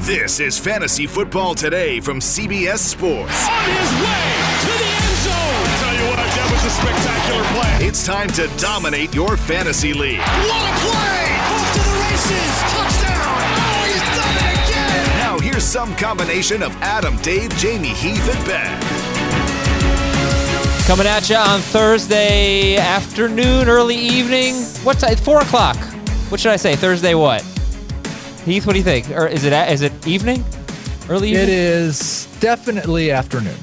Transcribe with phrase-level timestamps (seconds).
[0.00, 3.48] This is Fantasy Football Today from CBS Sports.
[3.48, 4.28] On his way
[4.60, 5.32] to the end zone.
[5.32, 7.88] I tell you what, that was a spectacular play.
[7.88, 10.20] It's time to dominate your fantasy league.
[10.20, 11.26] What a play!
[11.48, 12.54] Off to the races.
[12.76, 13.40] Touchdown.
[13.56, 15.18] Oh, he's done it again.
[15.18, 18.80] Now here's some combination of Adam, Dave, Jamey, Heath, and Ben.
[20.86, 24.56] Coming at you on Thursday afternoon, early evening.
[24.84, 25.16] What time?
[25.16, 25.76] Four o'clock.
[26.28, 26.76] What should I say?
[26.76, 27.42] Thursday what?
[28.46, 29.10] Heath, what do you think?
[29.10, 30.44] Or is it is it evening?
[31.08, 31.42] Early evening?
[31.44, 33.56] It is definitely afternoon.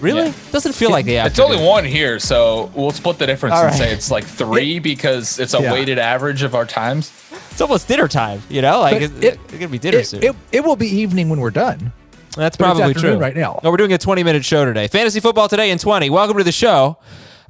[0.00, 0.26] Really?
[0.28, 0.32] Yeah.
[0.50, 1.26] Doesn't feel like the afternoon.
[1.32, 1.58] It's afternoon.
[1.60, 3.78] only one here, so we'll split the difference All and right.
[3.78, 5.72] say it's like three because it's a Yeah.
[5.72, 7.12] weighted average of our times.
[7.50, 8.42] It's almost dinner time.
[8.48, 10.22] You know, like But it's, it- it's gonna be dinner It, soon.
[10.22, 11.92] it, it will be evening when we're done.
[12.34, 13.60] That's but it's probably afternoon true right now.
[13.64, 14.86] No, we're doing a 20 minute show today.
[14.88, 16.08] Fantasy football today in 20.
[16.08, 16.96] Welcome to the show.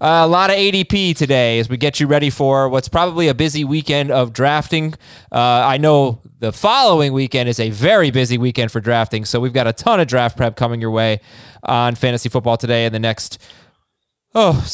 [0.00, 3.34] Uh, a lot of ADP today as we get you ready for what's probably a
[3.34, 4.94] busy weekend of drafting.
[5.32, 9.52] Uh, I know the following weekend is a very busy weekend for drafting, so we've
[9.52, 11.20] got a ton of draft prep coming your way
[11.64, 13.42] on fantasy football today in the next
[14.36, 14.64] oh,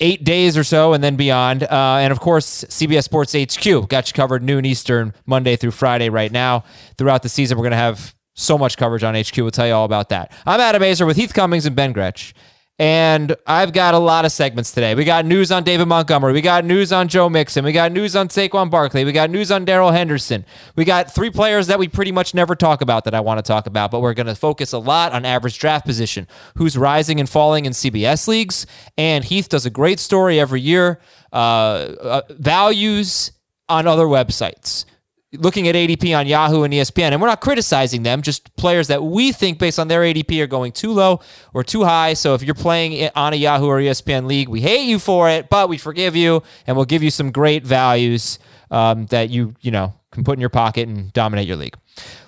[0.00, 1.64] eight days or so and then beyond.
[1.64, 6.08] Uh, and of course cbs sports hq got you covered noon eastern monday through friday
[6.08, 6.64] right now.
[6.96, 9.74] Throughout the season we're going to have so much coverage on hq we'll tell you
[9.74, 10.32] all about that.
[10.46, 12.34] I'm adam Aizer with heath cummings and ben gretch
[12.78, 14.94] and I've got a lot of segments today.
[14.94, 16.32] We got news on David Montgomery.
[16.32, 17.64] We got news on Joe Mixon.
[17.64, 19.04] We got news on Saquon Barkley.
[19.04, 20.44] We got news on Darrell Henderson.
[20.74, 23.42] We got three players that we pretty much never talk about that I want to
[23.42, 27.20] talk about, but we're going to focus a lot on average draft position, who's rising
[27.20, 28.66] and falling in CBS leagues.
[28.96, 31.00] And Heath does a great story every year.
[31.32, 33.32] Uh, uh, values
[33.68, 34.86] on other websites
[35.34, 39.02] looking at ADP on Yahoo and ESPN, and we're not criticizing them, just players that
[39.02, 41.20] we think based on their ADP are going too low
[41.54, 42.14] or too high.
[42.14, 45.48] So if you're playing on a Yahoo or ESPN league, we hate you for it,
[45.48, 48.38] but we forgive you, and we'll give you some great values
[48.70, 51.76] um, that you you know can put in your pocket and dominate your league.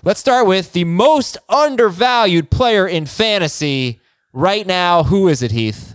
[0.02, 4.00] Let's start with the most undervalued player in fantasy
[4.32, 5.04] right now.
[5.04, 5.94] Who is it, Heath?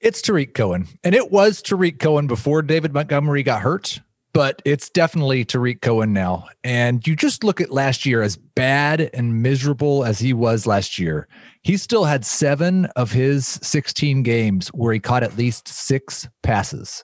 [0.00, 0.86] It's Tarik Cohen.
[1.02, 4.00] And it was Tarik Cohen before David Montgomery got hurt,
[4.36, 6.46] but it's definitely Tarik Cohen now.
[6.62, 10.98] And you just look at last year, as bad and miserable as he was last
[10.98, 11.26] year,
[11.62, 17.02] he still had seven of his 16 games where he caught at least six passes.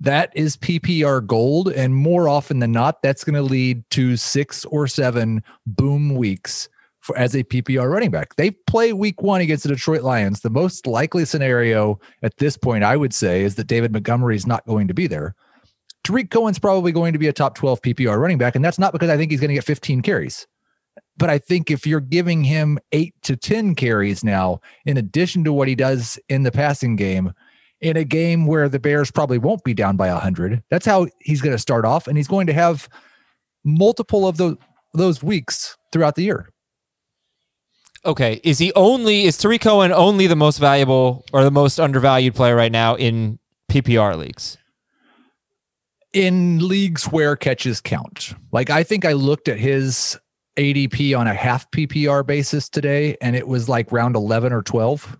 [0.00, 1.68] That is PPR gold.
[1.68, 6.70] And more often than not, that's going to lead to six or seven boom weeks
[7.00, 8.34] for as a PPR running back.
[8.36, 10.40] They play week one against the Detroit Lions.
[10.40, 14.46] The most likely scenario at this point, I would say, is that David Montgomery is
[14.46, 15.34] not going to be there.
[16.04, 18.54] Tarik Cohen's probably going to be a top 12 PPR running back.
[18.54, 20.46] And that's not because I think he's going to get 15 carries.
[21.16, 25.52] But I think if you're giving him eight to 10 carries now, in addition to
[25.52, 27.32] what he does in the passing game,
[27.80, 31.40] in a game where the Bears probably won't be down by 100, that's how he's
[31.40, 32.06] going to start off.
[32.06, 32.88] And he's going to have
[33.64, 34.56] multiple of those,
[34.94, 36.50] those weeks throughout the year.
[38.04, 42.36] Okay, is he only is Tarik Cohen only the most valuable or the most undervalued
[42.36, 44.58] player right now in PPR leagues?
[46.16, 48.32] In leagues where catches count.
[48.50, 50.18] Like I think I looked at his
[50.56, 55.18] ADP on a half PPR basis today and it was like round 11 or 12.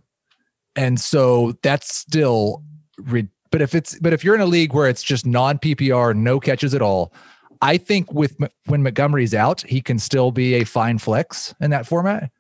[0.75, 2.63] And so that's still
[2.97, 6.17] re- but if it's but if you're in a league where it's just non PPR,
[6.17, 7.13] no catches at all,
[7.61, 8.35] I think with
[8.65, 12.31] when Montgomery's out, he can still be a fine flex in that format.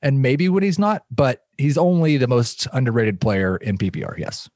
[0.00, 4.16] And maybe when he's not, but he's only the most underrated player in PPR.
[4.16, 4.48] Yes.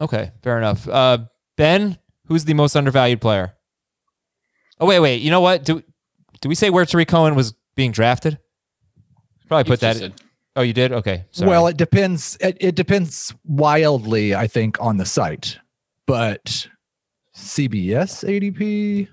[0.00, 0.88] Okay, fair enough.
[0.88, 1.18] Uh,
[1.56, 1.98] ben,
[2.30, 3.52] who's the most undervalued player?
[4.78, 5.20] Oh wait, wait.
[5.20, 5.64] You know what?
[5.64, 5.82] Do
[6.40, 8.38] do we say where Tarik Cohen was being drafted?
[9.48, 9.90] Probably put that.
[9.98, 10.14] Just said-
[10.56, 10.90] Oh, you did.
[10.92, 11.24] Okay.
[11.30, 11.48] Sorry.
[11.48, 12.36] Well, it depends.
[12.40, 15.58] It, it depends wildly, I think, on the site.
[16.06, 16.66] But
[17.36, 19.06] CBS ADP,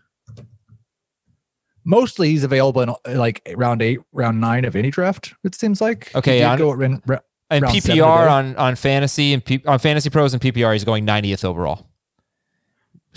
[1.86, 5.34] Mostly he's available in like round eight, round nine of any draft.
[5.44, 6.14] It seems like.
[6.16, 10.10] Okay, did on- go at ra- And PPR on on fantasy and P, on fantasy
[10.10, 11.88] pros and PPR, he's going 90th overall.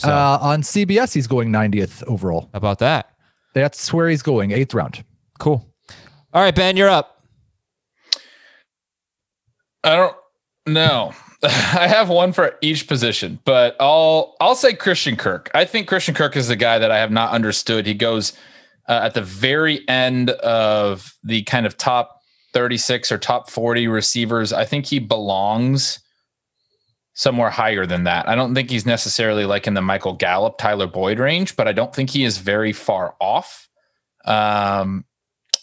[0.00, 2.48] So uh, on CBS he's going 90th overall.
[2.52, 3.10] how about that?
[3.52, 5.04] That's where he's going, eighth round.
[5.38, 5.70] Cool.
[6.32, 7.20] All right, Ben, you're up.
[9.84, 10.16] I don't
[10.66, 11.12] know.
[11.42, 15.50] I have one for each position, but I'll I'll say Christian Kirk.
[15.54, 17.86] I think Christian Kirk is the guy that I have not understood.
[17.86, 18.32] He goes
[18.88, 22.20] uh, at the very end of the kind of top
[22.54, 24.52] 36 or top 40 receivers.
[24.52, 26.00] I think he belongs
[27.20, 28.26] somewhere higher than that.
[28.26, 31.72] I don't think he's necessarily like in the Michael Gallup, Tyler Boyd range, but I
[31.72, 33.68] don't think he is very far off.
[34.24, 35.04] Um,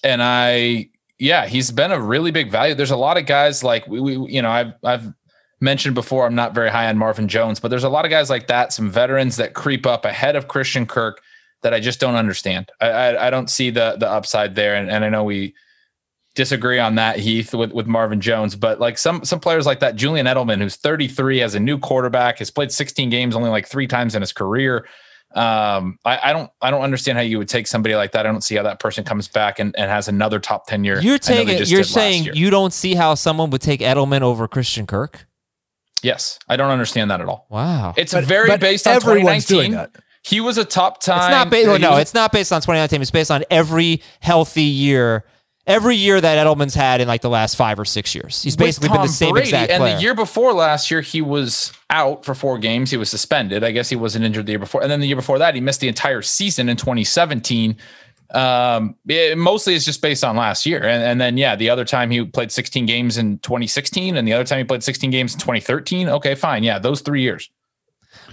[0.04, 2.76] and I, yeah, he's been a really big value.
[2.76, 5.12] There's a lot of guys like we, we you know, I've, I've
[5.60, 8.30] mentioned before, I'm not very high on Marvin Jones, but there's a lot of guys
[8.30, 11.24] like that, some veterans that creep up ahead of Christian Kirk
[11.64, 12.70] that I just don't understand.
[12.80, 15.56] I, I, I don't see the the upside there, and, and I know we
[16.38, 19.96] disagree on that, Heath, with, with Marvin Jones, but like some some players like that,
[19.98, 23.88] Julian Edelman, who's 33 as a new quarterback, has played 16 games only like three
[23.88, 24.88] times in his career.
[25.36, 28.26] Um, I, I don't I don't understand how you would take somebody like that.
[28.26, 31.02] I don't see how that person comes back and, and has another top 10 year.
[31.02, 31.68] You're I know they taking.
[31.68, 35.28] You're saying you don't see how someone would take Edelman over Christian Kirk.
[36.02, 37.48] yes, I don't understand that at all.
[37.50, 37.94] Wow.
[37.98, 39.48] It's But- very but based on everyone's 2019.
[39.48, 39.92] doing that.
[40.24, 41.18] He was a top time.
[41.20, 41.70] It's not based.
[41.72, 43.02] he no, was- it's not based on 2019.
[43.02, 45.26] It's based on every healthy year,
[45.68, 48.42] every year that Edelman's had in like the last five or six years.
[48.42, 51.74] He's basically been the same Brady, exact and the year before last year, he was
[51.90, 52.90] out for four games.
[52.90, 53.64] He was suspended.
[53.64, 55.62] I guess he wasn't injured the year before, and then the year before that, he
[55.62, 57.76] missed the entire season in 2017.
[58.32, 61.86] Um, it, mostly it's just based on last year, and, and then yeah, the other
[61.86, 65.34] time he played 16 games in 2016, and the other time he played 16 games
[65.34, 66.10] in 2013.
[66.10, 67.50] Okay, fine, yeah, those three years.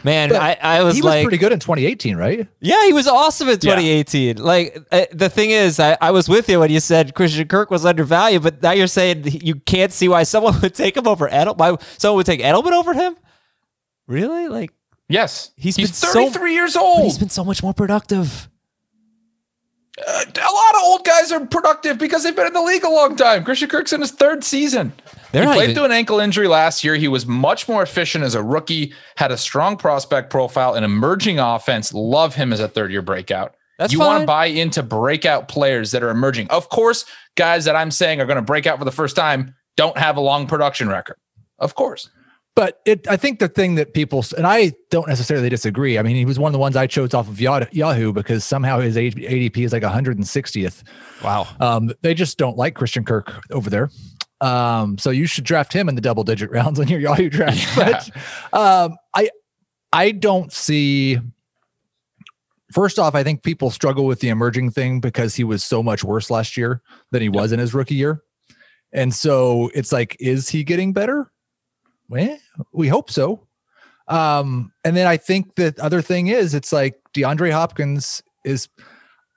[0.05, 2.47] Man, But I, I was he was like, pretty good in 2018, right?
[2.61, 3.77] yeah, he was awesome in Yeah.
[3.77, 4.37] 2018.
[4.37, 7.71] Like uh, the thing is, I, I was with you when you said Christian Kirk
[7.71, 11.27] was undervalued, but now you're saying you can't see why someone would take him over
[11.29, 11.57] Edelman.
[11.59, 13.17] Why someone would take Edelman over him?
[14.07, 14.49] Really?
[14.49, 14.71] Like
[15.09, 17.05] Yes, He's he's been so- 33 years old.
[17.05, 18.49] he's been so much more productive.
[19.99, 22.89] Uh, a lot of old guys are productive because they've been in the league a
[22.91, 23.45] long time.
[23.45, 24.93] Christian Kirk's in his third season.
[25.35, 26.95] They're he played even- through an ankle injury last year.
[26.95, 31.39] He was much more efficient as a rookie, had a strong prospect profile, an emerging
[31.39, 31.93] offense.
[31.93, 33.55] Love him as a third year breakout.
[33.79, 36.49] That's you want to buy into breakout players that are emerging.
[36.49, 37.05] Of course,
[37.35, 40.17] guys that I'm saying are going to break out for the first time don't have
[40.17, 41.17] a long production record.
[41.59, 42.09] Of course.
[42.57, 45.99] But it, I think the thing that people, and I don't necessarily disagree.
[45.99, 48.79] I mean, he was one of the ones I chose off of Yahoo because somehow
[48.79, 50.85] his ADP is like 160th.
[51.25, 51.49] Wow.
[51.59, 53.91] Um, they just don't like Christian Kirk over there.
[54.45, 57.77] Um, so you should draft him in the double digit rounds on your Yahoo draft.
[57.79, 58.01] Yeah.
[58.53, 59.31] But um, I,
[59.93, 61.19] I don't see.
[62.73, 66.05] First off, I think people struggle with the emerging thing because he was so much
[66.05, 68.23] worse last year than he was in his rookie year.
[68.93, 71.31] And so it's like, is he getting better?
[72.09, 72.37] Well,
[72.73, 73.47] we hope so.
[74.09, 78.69] Um, and then I think the other thing is it's like DeAndre Hopkins is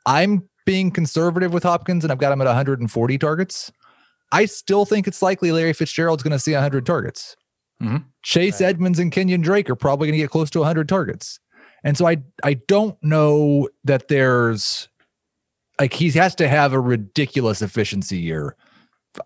[0.06, 3.72] I'm being conservative with Hopkins and I've got him at 140 targets.
[4.32, 7.36] I still think it's likely Larry Fitzgerald's going to see 100 targets.
[7.82, 8.06] Mhm.
[8.24, 11.40] Chase Edmonds and Kenyon Drake are probably going to get close to 100 targets.
[11.84, 14.90] And so I I don't know that there's
[15.80, 18.56] like he has to have a ridiculous efficiency year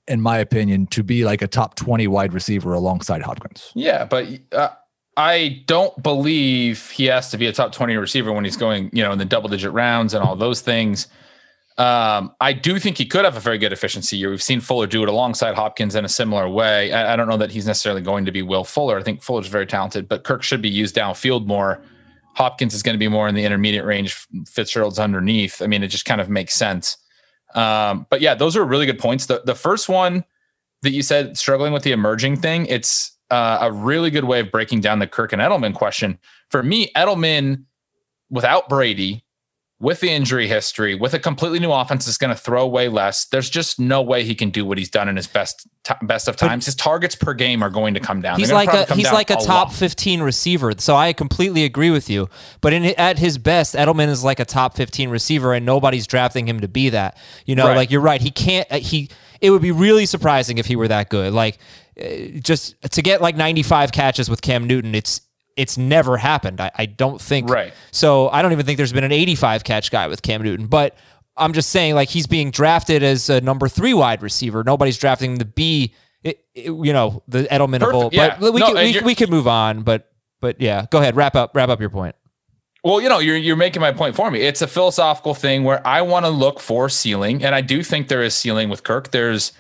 [0.08, 3.72] in my opinion to be like a top 20 wide receiver alongside Hopkins.
[3.76, 4.70] Yeah, but uh,
[5.18, 9.04] I don't believe he has to be a top 20 receiver when he's going, you
[9.04, 11.08] know, in the double digit rounds and all those things.
[11.82, 14.30] Um, I do think he could have a very good efficiency year.
[14.30, 16.94] We've seen Fuller do it alongside Hopkins in a similar way.
[16.94, 19.00] I, I don't know that he's necessarily going to be Will Fuller.
[19.00, 21.82] I think Fuller's very talented, but Kirk should be used downfield more.
[22.36, 24.28] Hopkins is going to be more in the intermediate range.
[24.46, 25.60] Fitzgerald's underneath.
[25.60, 26.98] I mean, it just kind of makes sense.
[27.56, 29.26] Um, but yeah, those are really good points.
[29.26, 30.24] The the first one
[30.84, 34.52] that you said struggling with the emerging thing, it's uh, a really good way of
[34.52, 36.20] breaking down the Kirk and Edelman question.
[36.50, 37.66] For me, Edelman
[38.30, 39.26] without Brady,
[39.82, 43.26] with the injury history, with a completely new offense that's going to throw away less,
[43.26, 46.28] there's just no way he can do what he's done in his best t- best
[46.28, 46.68] of times.
[46.68, 48.40] His targets per game are going to come down.
[48.40, 49.44] He's like a he's like a lot.
[49.44, 50.72] top 15 receiver.
[50.78, 52.30] So I completely agree with you.
[52.62, 56.48] But in at his best, Edelman is like a top 15 receiver and nobody's drafting
[56.48, 57.18] him to be that.
[57.46, 57.76] You know, Right.
[57.78, 58.22] like you're right.
[58.22, 59.10] He can't uh, he
[59.42, 61.34] it would be really surprising if he were that good.
[61.34, 61.58] Like
[62.00, 62.06] uh,
[62.40, 65.22] just to get like 95 catches with Cam Newton, it's
[65.58, 66.62] it's never happened.
[66.62, 67.74] I, I don't think Right.
[67.92, 70.68] So I don't even think there's been an 85 catch guy with Cam Newton.
[70.68, 70.96] But
[71.38, 74.64] I'm just saying, like he's being drafted as a number three wide receiver.
[74.64, 75.94] Nobody's drafting the B.
[76.24, 78.38] it, it- you know, the Edelman of Perfect, yeah.
[78.40, 79.84] But we No, can we, we can move on.
[79.84, 81.16] But but yeah, go ahead.
[81.16, 82.16] Wrap up wrap up your point.
[82.84, 84.42] Well, you know, you're you're making my point for me.
[84.42, 88.08] It's a philosophical thing where I want to look for ceiling, and I do think
[88.08, 89.12] there is ceiling with Kirk.
[89.12, 89.52] There's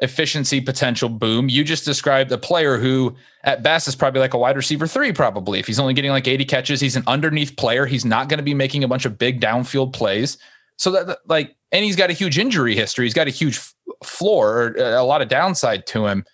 [0.00, 1.48] efficiency potential boom.
[1.48, 5.12] You just described a player who at best is probably like a wide receiver three,
[5.12, 5.58] probably.
[5.58, 7.86] If he's only getting like 80 catches, he's an underneath player.
[7.86, 10.38] He's not going to be making a bunch of big downfield plays.
[10.76, 13.06] So that, like, and he's got a huge injury history.
[13.06, 13.60] He's got a huge
[14.04, 16.24] floor or a lot of downside to him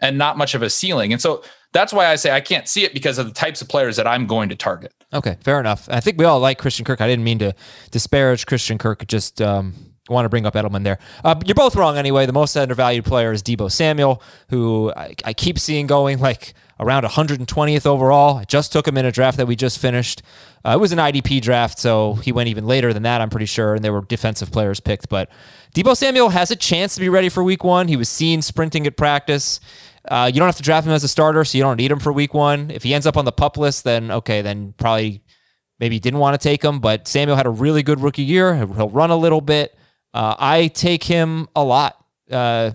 [0.00, 1.12] and not much of a ceiling.
[1.12, 3.68] And so that's why I say I can't see it because of the types of
[3.68, 4.92] players that I'm going to target.
[5.12, 5.88] Okay, fair enough.
[5.90, 7.00] I think we all like Christian Kirk.
[7.00, 7.54] I didn't mean to
[7.90, 9.06] disparage Christian Kirk.
[9.06, 9.74] Just um,
[10.08, 10.98] want to bring up Edelman there.
[11.24, 12.26] Uh, you're both wrong anyway.
[12.26, 17.04] The most undervalued player is Deebo Samuel, who I, I, keep seeing going like around
[17.04, 18.38] 120th overall.
[18.38, 20.22] I just took him in a draft that we just finished.
[20.64, 23.46] Uh, it was an IDP draft, so he went even later than that, I'm pretty
[23.46, 25.08] sure, and there were defensive players picked.
[25.08, 25.30] But
[25.74, 27.88] Deebo Samuel has a chance to be ready for week one.
[27.88, 29.60] He was seen sprinting at practice.
[30.08, 31.98] Uh, you don't have to draft him as a starter, so you don't need him
[31.98, 32.70] for week one.
[32.70, 35.22] If he ends up on the pup list, then okay, then probably
[35.78, 36.80] maybe didn't want to take him.
[36.80, 38.54] But Samuel had a really good rookie year.
[38.54, 39.76] He'll run a little bit.
[40.18, 41.96] Uh, I take him a lot.
[42.28, 42.72] Uh,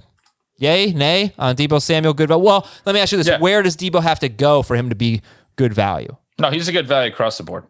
[0.55, 2.13] yay, nay on Deebo Samuel.
[2.13, 2.29] Good.
[2.29, 2.41] Value.
[2.41, 3.39] Well, let me ask you this: yeah.
[3.39, 5.21] Where does Deebo have to go for him to be
[5.57, 6.15] good value?
[6.39, 7.65] No, he's a good value across the board.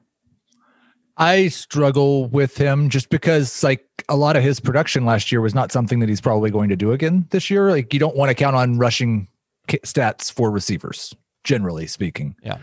[1.17, 5.55] I struggle with him just because, like, a lot of his production last year was
[5.55, 7.71] not something that he's probably going to do again this year.
[7.71, 9.27] Like, you don't want to count on rushing
[9.67, 12.35] stats for receivers, generally speaking.
[12.43, 12.57] Yeah.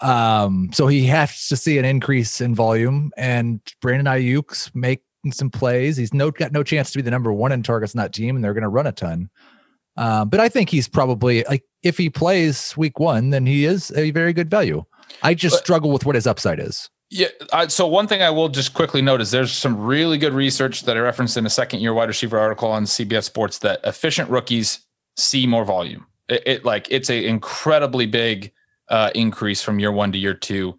[0.00, 5.50] Um, so he has to see an increase in volume, and Brandon Aiyuk's make some
[5.50, 5.96] plays.
[5.96, 8.36] He's no got no chance to be the number one in targets in that team,
[8.36, 9.30] and they're going to run a ton.
[9.96, 13.92] Um, but I think he's probably like if he plays week one, then he is
[13.96, 14.84] a very good value.
[15.22, 16.88] I just but, struggle with what his upside is.
[17.10, 17.28] Yeah.
[17.52, 20.82] I, so one thing I will just quickly note is there's some really good research
[20.82, 24.30] that I referenced in a second year wide receiver article on CBS Sports that efficient
[24.30, 24.80] rookies
[25.16, 26.06] see more volume.
[26.28, 28.52] It, it like it's a incredibly big
[28.88, 30.78] uh, increase from year one to year two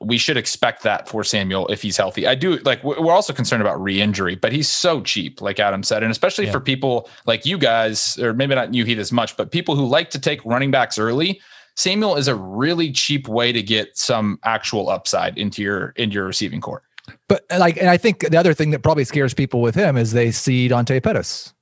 [0.00, 2.26] we should expect that for Samuel if he's healthy.
[2.26, 6.02] I do like we're also concerned about re-injury, but he's so cheap, like Adam said,
[6.02, 6.52] and especially yeah.
[6.52, 9.84] for people like you guys, or maybe not you Heath as much, but people who
[9.84, 11.40] like to take running backs early.
[11.76, 16.26] Samuel is a really cheap way to get some actual upside into your into your
[16.26, 16.82] receiving corps.
[17.28, 20.12] But like, and I think the other thing that probably scares people with him is
[20.12, 21.52] they see Dante Pettis.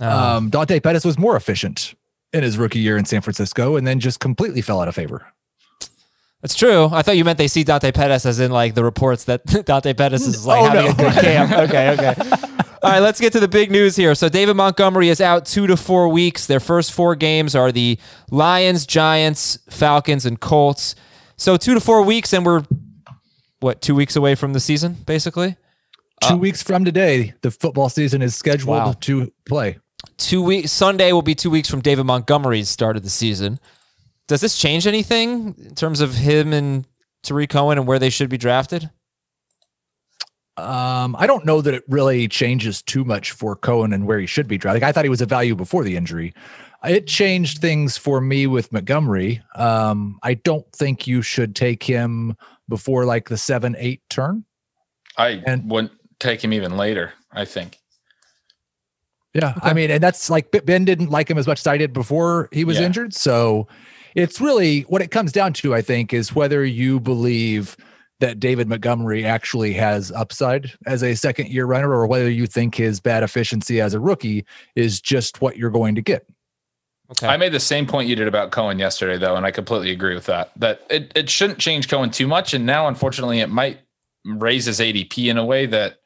[0.00, 1.94] Uh, um, Dante Pettis was more efficient
[2.32, 5.26] in his rookie year in San Francisco, and then just completely fell out of favor.
[6.42, 6.88] That's true.
[6.92, 9.92] I thought you meant they see Dante Pettis as in like the reports that Dante
[9.92, 10.90] Pettis is like oh, having no.
[10.90, 11.52] a good camp.
[11.68, 12.14] Okay, okay.
[12.80, 14.14] All right, let's get to the big news here.
[14.14, 16.46] So David Montgomery is out two to four weeks.
[16.46, 17.98] Their first four games are the
[18.30, 20.94] Lions, Giants, Falcons, and Colts.
[21.36, 22.62] So two to four weeks, and we're
[23.58, 25.56] what two weeks away from the season, basically.
[26.22, 28.94] Two uh, weeks from today, the football season is scheduled wow.
[29.00, 29.78] to play.
[30.16, 30.70] Two weeks.
[30.70, 33.58] Sunday will be two weeks from David Montgomery's start of the season.
[34.28, 36.86] Does this change anything in terms of him and
[37.22, 38.90] Tarik Cohen and where they should be drafted?
[40.58, 44.26] Um, I don't know that it really changes too much for Cohen and where he
[44.26, 44.82] should be drafted.
[44.82, 46.34] Like, I thought he was a value before the injury.
[46.84, 49.42] It changed things for me with Montgomery.
[49.54, 52.36] Um, I don't think you should take him
[52.68, 54.44] before like the seven, eight turn.
[55.16, 57.78] I and, wouldn't take him even later, I think.
[59.34, 59.54] Yeah.
[59.56, 59.70] Okay.
[59.70, 62.48] I mean, and that's like Ben didn't like him as much as I did before
[62.52, 62.86] he was yeah.
[62.86, 63.14] injured.
[63.14, 63.68] So
[64.18, 67.76] it's really what it comes down to, I think, is whether you believe
[68.20, 72.74] that David Montgomery actually has upside as a second year runner or whether you think
[72.74, 74.44] his bad efficiency as a rookie
[74.74, 76.26] is just what you're going to get.
[77.12, 77.28] Okay.
[77.28, 80.14] I made the same point you did about Cohen yesterday, though, and I completely agree
[80.14, 80.50] with that.
[80.56, 82.52] That it, it shouldn't change Cohen too much.
[82.52, 83.78] And now, unfortunately, it might
[84.26, 85.98] raise his ADP in a way that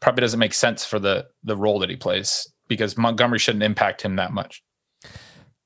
[0.00, 4.02] probably doesn't make sense for the the role that he plays because Montgomery shouldn't impact
[4.02, 4.62] him that much.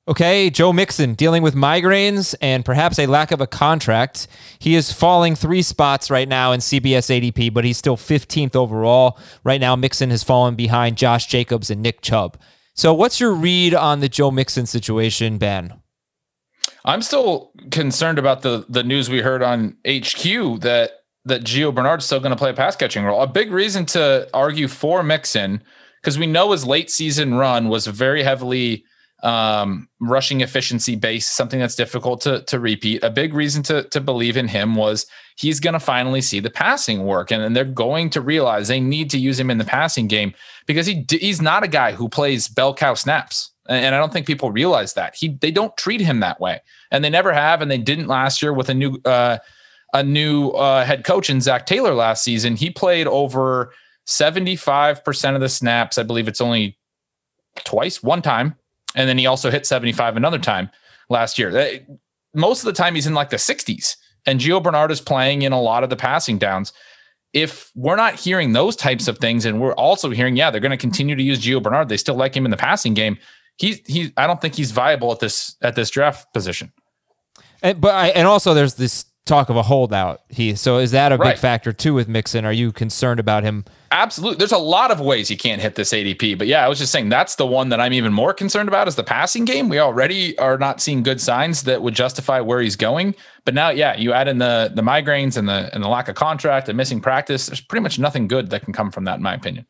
[0.08, 4.26] Okay, Joe Mixon dealing with migraines and perhaps a lack of a contract.
[4.58, 9.18] He is falling three spots right now in CBS ADP, but he's still 15th overall.
[9.44, 12.38] Right now, Mixon has fallen behind Josh Jacobs and Nick Chubb.
[12.74, 15.74] So, what's your read on the Joe Mixon situation, Ben?
[16.84, 20.92] I'm still concerned about the the news we heard on HQ that
[21.26, 23.20] that Gio Bernard's still going to play a pass catching role.
[23.20, 25.62] A big reason to argue for Mixon
[26.00, 28.84] because we know his late season run was very heavily
[29.22, 33.02] um, rushing efficiency base, something that's difficult to, to repeat.
[33.02, 36.50] A big reason to, to believe in him was he's going to finally see the
[36.50, 37.30] passing work.
[37.30, 40.32] And, and they're going to realize they need to use him in the passing game
[40.66, 43.52] because he he's not a guy who plays bell cow snaps.
[43.68, 45.14] And, and I don't think people realize that.
[45.16, 46.60] He They don't treat him that way.
[46.90, 47.60] And they never have.
[47.62, 49.38] And they didn't last year with a new, uh,
[49.92, 52.56] a new uh, head coach in Zac Taylor last season.
[52.56, 53.72] He played over
[54.06, 55.98] 75% of the snaps.
[55.98, 56.78] I believe it's only
[57.64, 58.54] twice, one time
[58.94, 60.70] and then he also hit 75 another time
[61.08, 61.80] last year.
[62.34, 65.52] Most of the time he's in like the 60s and Gio Bernard is playing in
[65.52, 66.72] a lot of the passing downs.
[67.32, 70.70] If we're not hearing those types of things, and we're also hearing, yeah, they're going
[70.70, 71.88] to continue to use Gio Bernard.
[71.88, 73.18] They still like him in the passing game.
[73.56, 74.12] He's he.
[74.16, 76.72] I don't think he's viable at this at this draft position.
[77.62, 80.22] And, but I, and also there's this talk of a holdout.
[80.28, 81.34] He so is that a Right.
[81.34, 82.44] big factor too with Mixon?
[82.44, 83.64] Are you concerned about him?
[83.92, 84.38] Absolutely.
[84.38, 86.34] There's a lot of ways he can't hit this ADP.
[86.38, 88.88] But yeah, I was just saying that's the one that I'm even more concerned about
[88.88, 89.68] is the passing game.
[89.68, 93.14] We already are not seeing good signs that would justify where he's going.
[93.44, 96.14] But now, yeah, you add in the the migraines and the and the lack of
[96.14, 97.46] contract and missing practice.
[97.46, 99.66] There's pretty much nothing good that can come from that, in my opinion.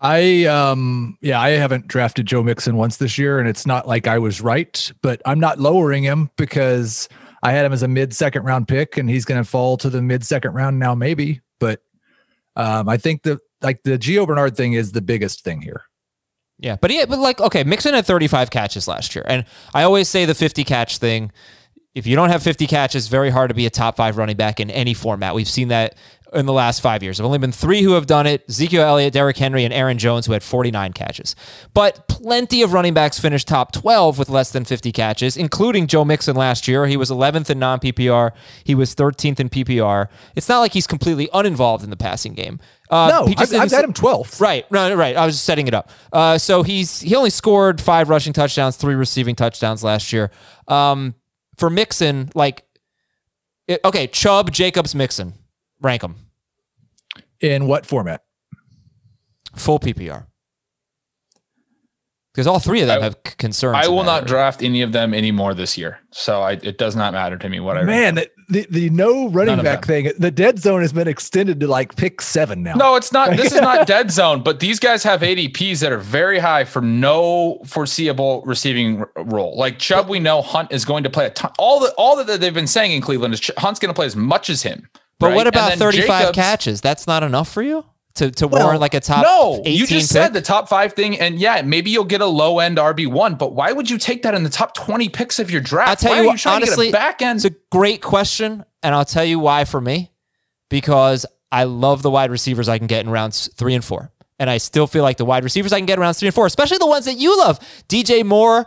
[0.00, 4.08] I um yeah, I haven't drafted Joe Mixon once this year, and it's not like
[4.08, 7.08] I was right, but I'm not lowering him because
[7.42, 9.90] I had him as a mid second round pick, and he's going to fall to
[9.90, 11.40] the mid second round now, maybe.
[11.58, 11.80] But
[12.56, 15.82] um, I think the like the Gio Bernard thing is the biggest thing here.
[16.58, 19.44] Yeah, but yeah, but like okay, Mixon had 35 catches last year, and
[19.74, 21.32] I always say the 50 catch thing.
[21.94, 24.60] If you don't have 50 catches, very hard to be a top five running back
[24.60, 25.34] in any format.
[25.34, 25.96] We've seen that
[26.34, 27.16] in the last five years.
[27.18, 29.98] There have only been three who have done it: Ezekiel Elliott, Derrick Henry, and Aaron
[29.98, 31.34] Jones, who had 49 catches.
[31.74, 36.04] But plenty of running backs finished top 12 with less than 50 catches, including Joe
[36.04, 36.86] Mixon last year.
[36.86, 38.32] He was 11th in non PPR.
[38.64, 40.08] He was 13th in PPR.
[40.36, 42.60] It's not like he's completely uninvolved in the passing game.
[42.90, 44.40] Uh, No, he just I've, I've had him 12th.
[44.40, 45.16] Right, no, right.
[45.16, 45.90] I was just setting it up.
[46.12, 50.30] Uh, so he's he only scored five rushing touchdowns, three receiving touchdowns last year.
[50.68, 51.14] Um,
[51.56, 52.64] for Mixon, like,
[53.68, 55.34] it, okay, Chubb, Jacobs, Mixon,
[55.82, 56.16] rank them
[57.40, 58.22] In what format?
[59.56, 60.26] full PPR
[62.32, 63.76] because all three of them I- have concerns.
[63.76, 64.28] I will not area.
[64.28, 65.98] draft any of them anymore this year.
[66.12, 69.28] So I, it does not matter to me what I Man, the, the the no
[69.28, 72.72] running None back thing, the dead zone has been extended to like pick seven now.
[72.74, 73.36] No, it's not.
[73.36, 76.80] This is not dead zone, but these guys have ADPs that are very high for
[76.80, 79.54] no foreseeable receiving r- role.
[79.58, 81.50] Like Chubb, we know Hunt is going to play a ton.
[81.58, 84.06] All the all that they've been saying in Cleveland is Ch- Hunt's going to play
[84.06, 84.88] as much as him.
[85.22, 85.36] But right?
[85.36, 86.80] what about 35 Jacobs- catches?
[86.80, 87.84] That's not enough for you
[88.16, 90.22] to, to Well, warrant like a top No, 18 you just pick?
[90.22, 93.36] said the top five thing, and yeah, maybe you'll get a low end RB one.
[93.36, 95.88] But why would you take that in the top twenty picks of your draft?
[95.88, 97.36] I'll tell why you are what, you trying honestly, to get a back end?
[97.38, 100.10] It's a great question, and I'll tell you why for me.
[100.68, 104.10] Because I love the wide receivers I can get in rounds three and four.
[104.38, 106.34] And I still feel like the wide receivers I can get in rounds three and
[106.34, 107.60] four, especially the ones that you love.
[107.88, 108.66] DJ Moore,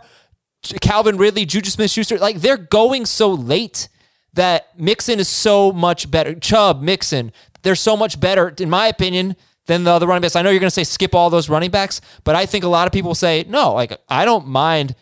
[0.80, 3.88] Calvin Ridley, Juju Smith Schuster, like they're going so late
[4.36, 6.34] that Mixon is so much better.
[6.34, 10.36] Chubb, Mixon, they're so much better, in my opinion, than the other running backs.
[10.36, 12.68] I know you're going to say skip all those running backs, but I think a
[12.68, 14.94] lot of people say, no, like I don't mind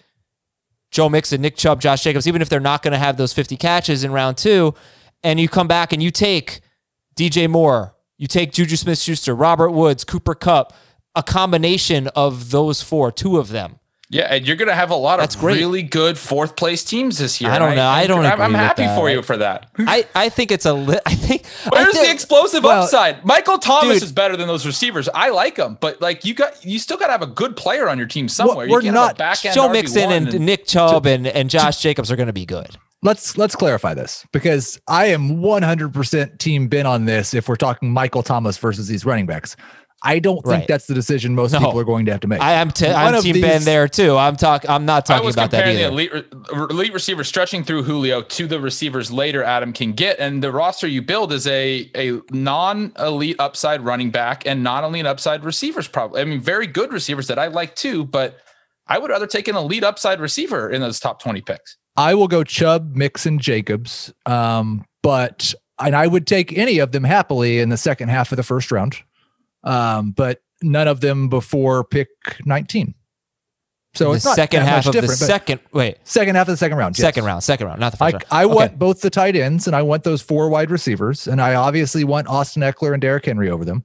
[0.90, 3.56] Joe Mixon, Nick Chubb, Josh Jacobs, even if they're not going to have those 50
[3.56, 4.74] catches in round two,
[5.22, 6.60] and you come back and you take
[7.16, 10.72] DJ Moore, you take Juju Smith Schuster, Robert Woods, Cooper Kupp,
[11.14, 13.80] a combination of those four, two of them.
[14.14, 15.58] Yeah, and you're going to have a lot That's of great.
[15.58, 17.50] really good fourth place teams this year.
[17.50, 17.86] I don't know.
[17.88, 18.96] I don't I'm, agree I'm with happy that.
[18.96, 19.68] for you for that.
[19.78, 23.24] I, I think it's a li- I think I Where's think- the explosive well, upside?
[23.24, 24.02] Michael Thomas dude.
[24.04, 25.08] is better than those receivers.
[25.14, 27.88] I like him, but like you got, you still got to have a good player
[27.88, 28.68] on your team somewhere.
[28.68, 31.50] we're you can't have back end Joe RB1 Mixon and, and- Nick Chubb and, and
[31.50, 32.76] Josh Jacobs are going to be good.
[33.02, 37.34] let's let's clarify this because I am 100% team Ben on this.
[37.34, 39.56] If we're talking Michael Thomas versus these running backs,
[40.02, 40.68] I don't think Right.
[40.68, 41.60] that's the decision most No.
[41.60, 42.40] people are going to have to make.
[42.42, 44.16] I am t- One I'm of Team these- Ben there too.
[44.18, 44.68] I'm talking.
[44.68, 46.26] I'm not I talking was about that comparing the either.
[46.52, 50.52] elite, elite receivers stretching through Julio to the receivers later Adam can get, and the
[50.52, 55.06] roster you build is a a non elite upside running back and not only an
[55.06, 55.88] upside receivers.
[55.88, 58.36] Probably, I mean, very good receivers that I like too, but
[58.86, 61.78] I would rather take an elite upside receiver in those top twenty picks.
[61.96, 64.12] I will go Chubb, Mixon, Jacobs.
[64.26, 68.36] Um, but and I would take any of them happily in the second half of
[68.36, 68.96] the first round.
[69.64, 72.08] Um, but none of them before pick
[72.44, 72.94] 19.
[73.94, 75.60] So the it's not second half of the second.
[75.72, 76.98] Wait, second half of the second round.
[76.98, 77.04] yes.
[77.04, 77.42] second round.
[77.44, 78.42] Second round, not the I, first round.
[78.42, 78.54] I Okay.
[78.54, 81.28] want both the tight ends and I want those four wide receivers.
[81.28, 83.84] And I obviously want Austin Ekeler and Derrick Henry over them.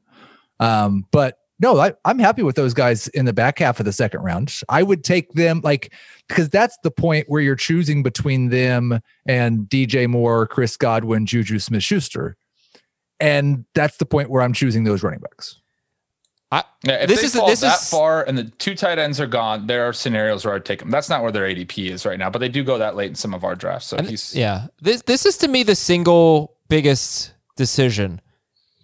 [0.60, 3.94] Um, but no, I, I'm happy with those guys in the back half of the
[3.94, 4.52] second round.
[4.68, 5.94] I would take them like
[6.28, 11.60] because that's the point where you're choosing between them and DJ Moore, Chris Godwin, Juju
[11.60, 12.36] Smith Schuster.
[13.20, 15.60] And that's the point where I'm choosing those running backs.
[16.52, 18.98] I, Yeah, if This they is- fall this that is- far and the two tight
[18.98, 20.90] ends are gone, there are scenarios where I'd take them.
[20.90, 23.16] That's not where their ADP is right now, but they do go that late in
[23.16, 23.86] some of our drafts.
[23.88, 28.20] So he's yeah, this this is to me the single biggest decision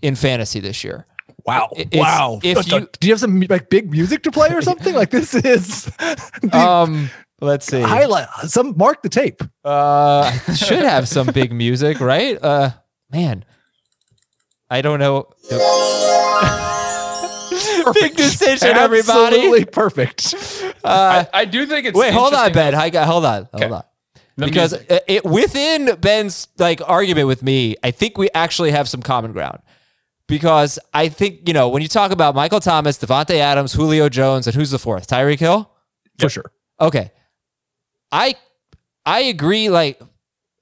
[0.03, 1.07] in fantasy this year.
[1.45, 1.69] Wow.
[1.75, 2.39] It's- wow.
[2.43, 4.93] if you- Do you have some like big music to play or something?
[4.93, 5.85] like this is
[6.43, 7.09] the Um,
[7.41, 7.81] let's see.
[7.81, 9.41] highlight some mark the tape.
[9.63, 12.37] Uh, should have some big music, right?
[12.43, 12.71] Uh,
[13.11, 13.43] man,
[14.69, 15.29] I don't know.
[17.93, 19.35] big decision, everybody.
[19.37, 20.33] Absolutely perfect.
[20.83, 22.75] Uh, I, I do think it's wait, hold on, Ben.
[22.75, 23.83] I got hold on, hold on.
[24.37, 24.91] The because music.
[24.91, 29.31] it, it within Ben's like argument with me, I think we actually have some common
[29.31, 29.59] ground.
[30.27, 34.47] Because I think you know when you talk about Michael Thomas, Davante Adams, Julio Jones,
[34.47, 35.07] and who's the fourth?
[35.07, 35.71] Tyreek Hill.
[36.19, 36.51] for sure.
[36.81, 37.11] Okay,
[38.11, 38.35] I
[39.05, 39.69] I agree.
[39.69, 40.01] Like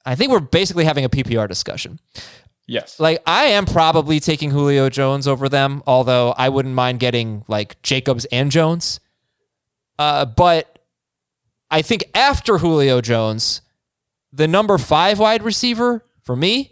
[0.05, 1.99] I think we're basically having a PPR discussion.
[2.65, 2.99] Yes.
[2.99, 7.81] Like I am probably taking Julio Jones over them, although I wouldn't mind getting like
[7.81, 8.99] Jacobs and Jones.
[9.99, 10.79] Uh, but
[11.69, 13.61] I think after Julio Jones,
[14.31, 16.71] the number five wide receiver for me,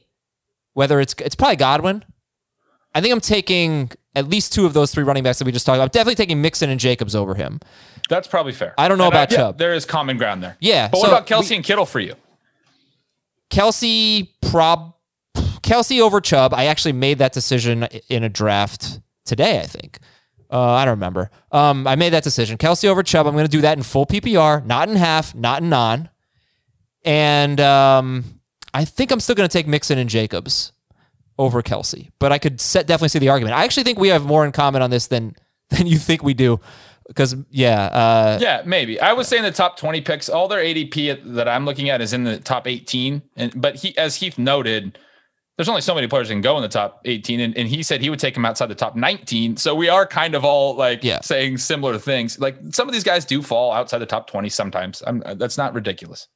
[0.74, 2.04] whether it's it's probably Godwin.
[2.96, 5.66] I think I'm taking at least two of those three running backs that we just
[5.66, 5.84] talked about.
[5.84, 7.60] I'm definitely taking Mixon and Jacobs over him.
[8.10, 8.74] That's probably fair.
[8.78, 9.58] I don't know And about Chubb.
[9.58, 10.58] There is common ground there.
[10.60, 12.16] Yeah, But what about Kelce we- and Kittle for you?
[13.50, 14.94] Kelce prob
[15.62, 16.54] Kelce over Chubb.
[16.54, 19.60] I actually made that decision in a draft today.
[19.60, 20.00] I think.
[20.52, 21.32] Uh, I don't remember.
[21.52, 22.58] Um, I made that decision.
[22.58, 23.26] Kelce over Chubb.
[23.26, 26.10] I'm going to do that in full PPR, not in half, not in non.
[27.06, 28.42] And um,
[28.74, 30.74] I think I'm still going to take Mixon and Jacobs
[31.38, 32.10] over Kelce.
[32.20, 33.56] But I could set, definitely see the argument.
[33.56, 35.36] I actually think we have more in common on this than
[35.70, 36.60] than you think we do.
[37.08, 39.00] Because yeah, uh, Yeah, maybe.
[39.00, 42.14] I was saying the top 20 picks, all their ADP that I'm looking at is
[42.14, 43.22] in the top 18.
[43.36, 45.00] And but he as Heath noted,
[45.62, 47.40] there's only so many players that can go in the top 18.
[47.40, 49.58] And, and he said he would take him outside the top 19.
[49.58, 51.22] So we are kind of all like Yeah.
[51.22, 52.40] saying similar things.
[52.40, 55.04] Like some of these guys do fall outside the top 20 sometimes.
[55.06, 56.28] I'm, that's not ridiculous.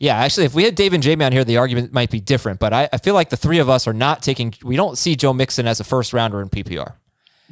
[0.00, 2.58] Yeah, actually, if we had Dave and Jamey on here, the argument might be different.
[2.58, 4.52] But I, I feel like the three of us are not taking.
[4.64, 6.94] We don't see Joe Mixon as a first rounder in PPR.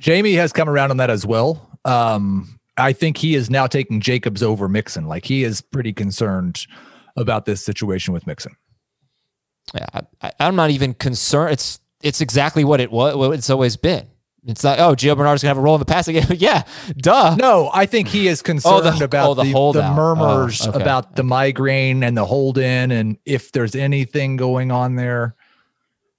[0.01, 1.79] Jamey has come around on that as well.
[1.85, 5.07] Um, I think he is now taking Jacobs over Mixon.
[5.07, 6.67] Like he is pretty concerned
[7.17, 8.57] about this situation with Mixon.
[9.75, 11.53] Yeah, I, I, I'm not even concerned.
[11.53, 13.17] It's it's exactly what it was.
[13.17, 14.07] What it's always been.
[14.47, 16.25] It's like, oh, Gio Bernard's gonna have a role in the passing game.
[16.39, 16.63] yeah,
[16.97, 17.35] duh.
[17.39, 20.67] No, I think he is concerned Oh, the- about oh, the the, the, oh, murmurs
[20.67, 20.81] Oh, okay.
[20.81, 25.35] about the migraine and the hold in and if there's anything going on there.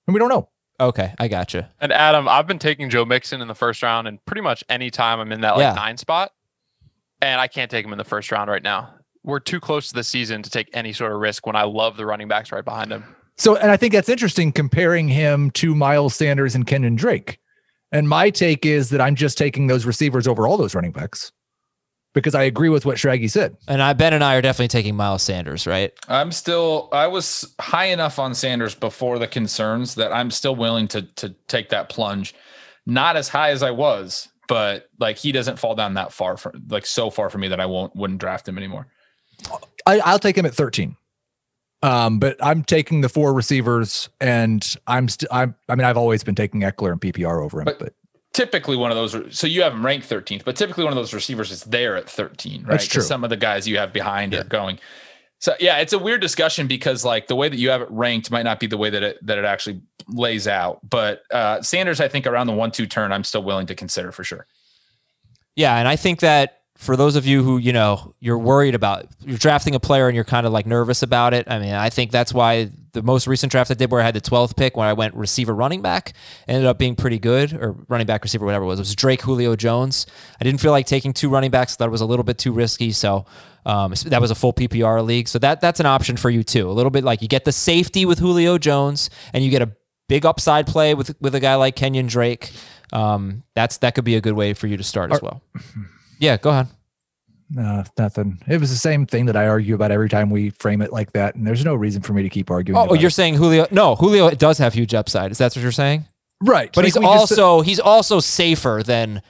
[0.06, 0.50] And we don't know.
[0.82, 1.72] Okay, I got gotcha.
[1.82, 4.90] And Adam, I've been taking Joe Mixon in the first round, and pretty much any
[4.92, 5.74] time I'm in that like Yeah.
[5.74, 6.32] nine spot,
[7.22, 8.94] and I can't take him in the first round right now.
[9.24, 11.98] We're too close to the season to take any sort of risk when I love
[11.98, 13.04] the running backs right behind him.
[13.40, 17.40] So, and I think that's interesting comparing him to Miles Sanders and Kenyon Drake.
[17.90, 21.32] And my take is that I'm just taking those receivers over all those running backs
[22.14, 23.56] because I agree with what Shaggy said.
[23.66, 25.94] And I Ben and I are definitely taking Miles Sanders, right?
[26.10, 30.90] I'm still I was high enough on Sanders before the concerns that I'm still willing
[30.90, 32.36] to to take that plunge.
[32.86, 36.62] Not as high as I was, but like he doesn't fall down that far from
[36.70, 38.88] like so far from me that I won't wouldn't draft him anymore.
[39.88, 40.98] I, I'll take him at 13.
[41.82, 45.30] Um, but I'm taking the four receivers, and I'm still.
[45.32, 45.56] I'm.
[45.70, 47.94] I mean, I've always been taking Ekeler and PPR over him, But- but,
[48.32, 51.16] Typically one of those so you have him ranked 13th, but typically one of those
[51.16, 52.70] receivers is there at 13, right?
[52.74, 53.02] That's 'Cause true.
[53.02, 54.78] Some of the guys you have behind are going.
[55.40, 58.30] So yeah, it's a weird discussion because like the way that you have it ranked
[58.30, 60.80] might not be the way that it that it actually lays out.
[60.88, 64.12] But uh Sanders, I think around the one two turn, I'm still willing to consider
[64.12, 64.46] for sure.
[65.56, 69.06] Yeah, and I think that for those of you who, you know, you're worried about
[69.26, 71.46] you're drafting a player and you're kind of like nervous about it.
[71.52, 74.16] I mean, I think that's why the most recent draft I did where I had
[74.16, 76.14] the 12th pick when I went receiver running back
[76.48, 78.80] ended up being pretty good or running back receiver whatever it was.
[78.80, 80.08] It was Drake Julio Jones.
[80.40, 82.54] I didn't feel like taking two running backs, thought it was a little bit too
[82.54, 83.26] risky, so
[83.66, 85.28] um, that was a full PPR league.
[85.28, 86.70] So that that's an option for you too.
[86.70, 89.70] A little bit like you get the safety with Julio Jones and you get a
[90.08, 92.54] big upside play with with a guy like Kenyon Drake.
[92.94, 95.44] Um, that's that could be a good way for you to start as well.
[96.20, 96.68] Yeah, go ahead.
[97.50, 98.40] no, nothing.
[98.48, 101.14] It was the same thing that I argue about every time we frame it like
[101.14, 102.80] that, and there's no reason for me to keep arguing.
[102.80, 103.12] Oh, you're it.
[103.12, 103.66] saying Julio?
[103.72, 105.32] No, Julio does have huge upside.
[105.32, 106.06] Is that what you're saying?
[106.42, 109.22] right, But like he's we just- also he's also safer than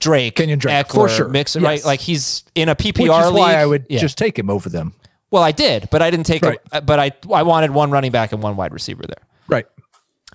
[0.00, 1.28] Drake, Kenyon Drake, Ekeler, for sure.
[1.28, 1.68] Mixon, Yes.
[1.68, 1.84] right?
[1.84, 3.38] Like he's in a PPR which is league.
[3.40, 4.00] why I would Yeah.
[4.00, 4.92] just take him over them.
[5.30, 6.42] Well, I did, but I didn't take.
[6.44, 6.58] Right.
[6.72, 9.24] A, but I I wanted one running back and one wide receiver there.
[9.48, 9.66] Right.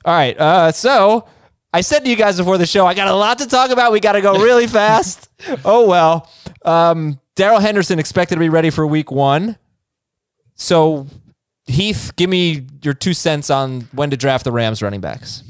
[0.05, 0.37] All right.
[0.39, 1.25] Uh, so
[1.73, 3.91] I said to you guys before the show, I got a lot to talk about.
[3.91, 5.29] We got to go really fast.
[5.65, 6.29] Oh well.
[6.63, 9.57] Um, Darrell Henderson expected to be ready for Week One.
[10.55, 11.07] So
[11.67, 15.43] Heath, give me your two cents on when to draft the Rams running backs.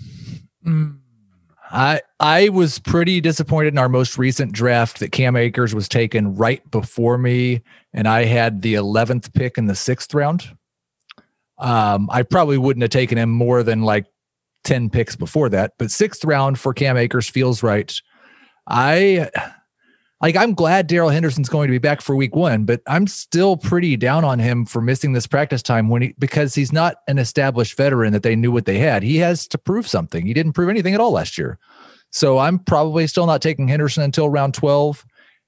[1.72, 6.36] I I was pretty disappointed in our most recent draft that Cam Akers was taken
[6.36, 7.62] right before me,
[7.94, 10.58] and I had the eleventh pick in the sixth round.
[11.58, 14.06] Um, I probably wouldn't have taken him more than like
[14.68, 18.00] ten picks before that, but sixth round for Cam Akers feels right.
[18.68, 19.30] I
[20.22, 23.56] like I'm glad Darrell Henderson's going to be back for week one, but I'm still
[23.56, 27.18] pretty down on him for missing this practice time when he because he's not an
[27.18, 29.04] established veteran that they knew what they had.
[29.04, 30.26] He has to prove something.
[30.26, 31.58] He didn't prove anything at all last year.
[32.12, 35.06] So I'm probably still not taking Henderson until round 12.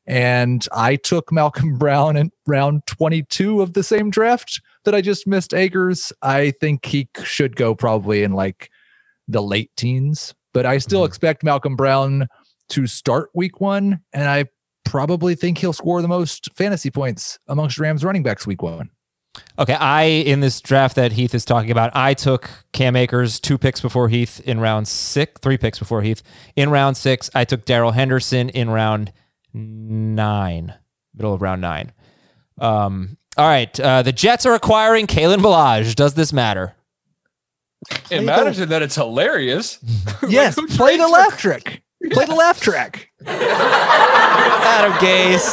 [0.07, 5.27] And I took Malcolm Brown in round 22 of the same draft that I just
[5.27, 6.13] missed Akers.
[6.21, 8.69] I think he should go probably in like
[9.29, 11.07] the late teens, but I still Mhm.
[11.07, 12.27] expect Malcolm Brown
[12.69, 13.99] to start week one.
[14.11, 14.45] And I
[14.83, 18.89] probably think he'll score the most fantasy points amongst Rams running backs week one.
[19.59, 23.57] Okay, I in this draft that Heath is talking about, I took Cam Akers two
[23.57, 26.23] picks before Heath in round six, three picks before Heath
[26.55, 27.29] in round six.
[27.35, 29.13] I took Darrell Henderson in round
[29.53, 30.73] nine,
[31.13, 31.91] middle of round nine.
[32.57, 35.95] Um, all right, uh, the Jets are acquiring Kalen Ballage.
[35.95, 36.75] Does this matter?
[38.11, 39.79] It matters in that it's hilarious.
[40.29, 41.81] Yes, who play the trades laugh for- trick.
[42.11, 43.09] Play the laugh track.
[43.25, 45.49] Adam Gase.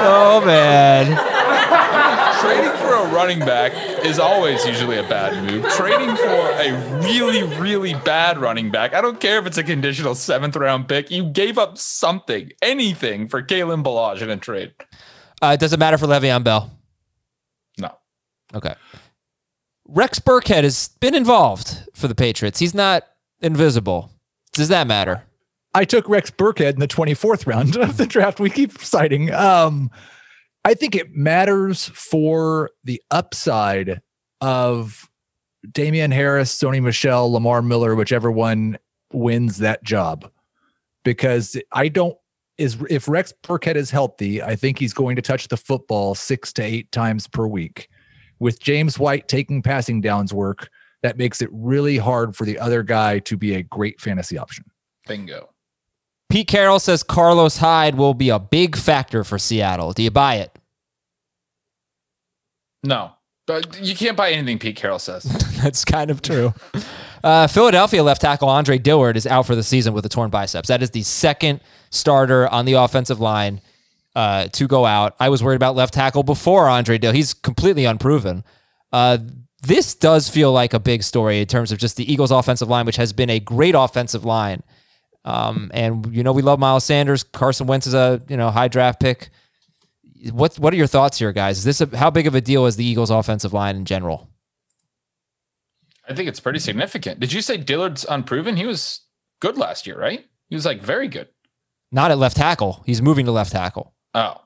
[0.00, 1.06] Oh man.
[2.40, 3.72] Trading for a running back
[4.04, 5.66] is always usually a bad move.
[5.72, 10.14] Trading for a really, really bad running back, I don't care if it's a conditional
[10.14, 14.72] seventh round pick, you gave up something, anything for Kalen Ballage in a trade.
[15.42, 16.70] Uh, does it matter for Le'Veon Bell?
[17.78, 17.90] No.
[18.54, 18.74] Okay.
[19.88, 22.58] Rex Burkhead has been involved for the Patriots.
[22.58, 23.04] He's not
[23.40, 24.10] invisible.
[24.52, 25.24] Does that matter?
[25.74, 29.32] I took Rex Burkhead in the 24th round of the draft we keep citing.
[29.32, 29.90] Um,
[30.64, 34.02] I think it matters for the upside
[34.42, 35.08] of
[35.72, 38.78] Damien Harris, Sony Michel, Lamar Miller, whichever one
[39.12, 40.30] wins that job.
[41.04, 42.16] Because I don't
[42.58, 46.52] is if Rex Burkhead is healthy, I think he's going to touch the football six
[46.54, 47.88] to eight times per week.
[48.40, 50.68] With James White taking passing downs work,
[51.02, 54.64] that makes it really hard for the other guy to be a great fantasy option.
[55.06, 55.50] Bingo.
[56.28, 59.92] Pete Carroll says Carlos Hyde will be a big factor for Seattle.
[59.92, 60.56] Do you buy it?
[62.82, 63.12] No.
[63.46, 65.24] But you can't buy anything Pete Carroll says.
[65.62, 66.52] That's kind of true.
[67.24, 70.68] Uh, Philadelphia left tackle Andre Dillard is out for the season with a torn biceps.
[70.68, 73.62] That is the second starter on the offensive line
[74.14, 75.14] uh, to go out.
[75.20, 77.16] I was worried about left tackle before Andre Dillard.
[77.16, 78.44] He's completely unproven.
[78.92, 79.18] Uh,
[79.62, 82.86] this does feel like a big story in terms of just the Eagles' offensive line,
[82.86, 84.62] which has been a great offensive line.
[85.24, 87.22] Um, and you know we love Miles Sanders.
[87.22, 89.30] Carson Wentz is a you know high draft pick.
[90.32, 91.58] What what are your thoughts here, guys?
[91.58, 94.30] Is this a, how big of a deal is the Eagles' offensive line in general?
[96.08, 97.20] I think it's pretty significant.
[97.20, 98.56] Did you say Dillard's unproven?
[98.56, 99.02] He was
[99.40, 100.24] good last year, right?
[100.48, 101.28] He was like very good.
[101.92, 102.82] Not at left tackle.
[102.86, 103.94] He's moving to left tackle.
[104.18, 104.40] Oh.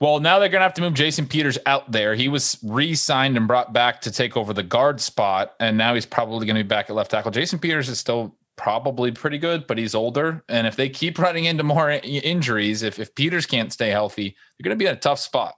[0.00, 2.14] Well, now they're going to have to move Jason Peters out there.
[2.14, 5.54] He was re signed and brought back to take over the guard spot.
[5.60, 7.30] And now he's probably going to be back at left tackle.
[7.30, 10.44] Jason Peters is still probably pretty good, but he's older.
[10.48, 14.64] And if they keep running into more injuries, if, if Peters can't stay healthy, they're
[14.64, 15.54] going to be in a tough spot.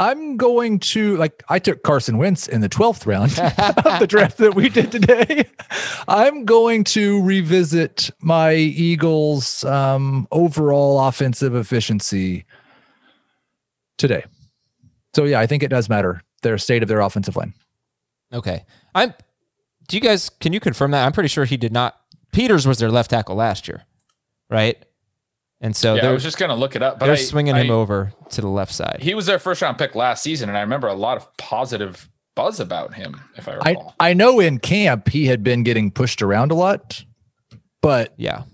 [0.00, 3.32] I'm going to like I took Carson Wentz in the 12th round
[3.86, 5.44] of the draft that we did today.
[6.08, 12.46] I'm going to revisit my Eagles um overall offensive efficiency
[13.98, 14.24] today.
[15.14, 17.52] So yeah, I think it does matter their state of their offensive line.
[18.32, 18.64] Okay.
[18.94, 19.12] I'm
[19.88, 21.04] do you guys can you confirm that?
[21.04, 22.00] I'm pretty sure he did not
[22.32, 23.84] Peters was their left tackle last year.
[24.48, 24.82] Right?
[25.60, 26.98] And so yeah, I they're, was just going to look it up.
[26.98, 28.98] But they're I- swinging I- him over to the left side.
[29.00, 30.48] He was their first round pick last season.
[30.48, 33.94] And I remember a lot of positive buzz about him, if I I recall.
[34.00, 37.04] I know in camp he had been getting pushed around a lot,
[37.82, 38.44] but yeah.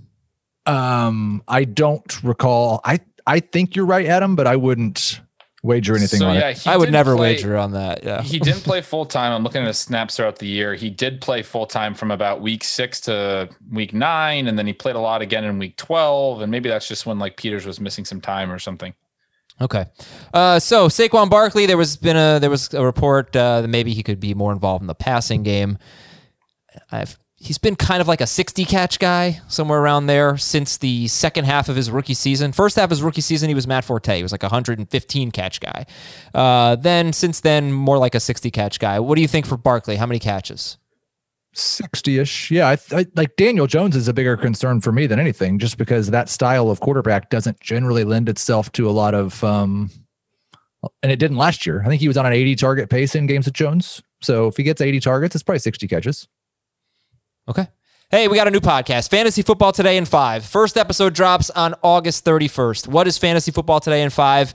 [0.66, 2.80] um I don't recall.
[2.84, 5.20] I I think you're right, Adam, but I wouldn't
[5.66, 6.66] wager anything so, on yeah, it.
[6.66, 8.04] I would never play- wager on that.
[8.04, 8.22] Yeah.
[8.22, 9.32] he didn't play full time.
[9.32, 10.74] I'm looking at his snaps throughout the year.
[10.74, 14.72] He did play full time from about week six to week nine, and then he
[14.72, 16.40] played a lot again in week 12.
[16.40, 18.94] And maybe that's just when like Peters was missing some time or something.
[19.60, 19.86] Okay.
[20.32, 23.92] Uh, so Saquon Barkley, there was been a there was a report uh, that maybe
[23.92, 25.78] he could be more involved in the passing game.
[26.92, 31.06] I've he's been kind of like a 60 catch guy somewhere around there since the
[31.08, 32.52] second half of his rookie season.
[32.52, 34.16] First half of his rookie season, he was Matt Forte.
[34.16, 35.86] He was like a 115 catch guy.
[36.34, 38.98] Uh, then since then, more like a 60 catch guy.
[38.98, 39.96] What do you think for Barkley?
[39.96, 40.78] How many catches?
[41.54, 42.50] 60ish.
[42.50, 45.78] Yeah, I, I like Daniel Jones is a bigger concern for me than anything just
[45.78, 49.90] because that style of quarterback doesn't generally lend itself to a lot of um
[51.02, 51.82] and it didn't last year.
[51.82, 54.02] I think he was on an 80 target pace in games with Jones.
[54.20, 56.28] So if he gets 80 targets, it's probably 60 catches.
[57.48, 57.68] Okay.
[58.10, 60.44] Hey, we got a new podcast, Fantasy Football Today in 5.
[60.44, 62.88] First episode drops on August 31st.
[62.88, 64.52] What is Fantasy Football Today in 5?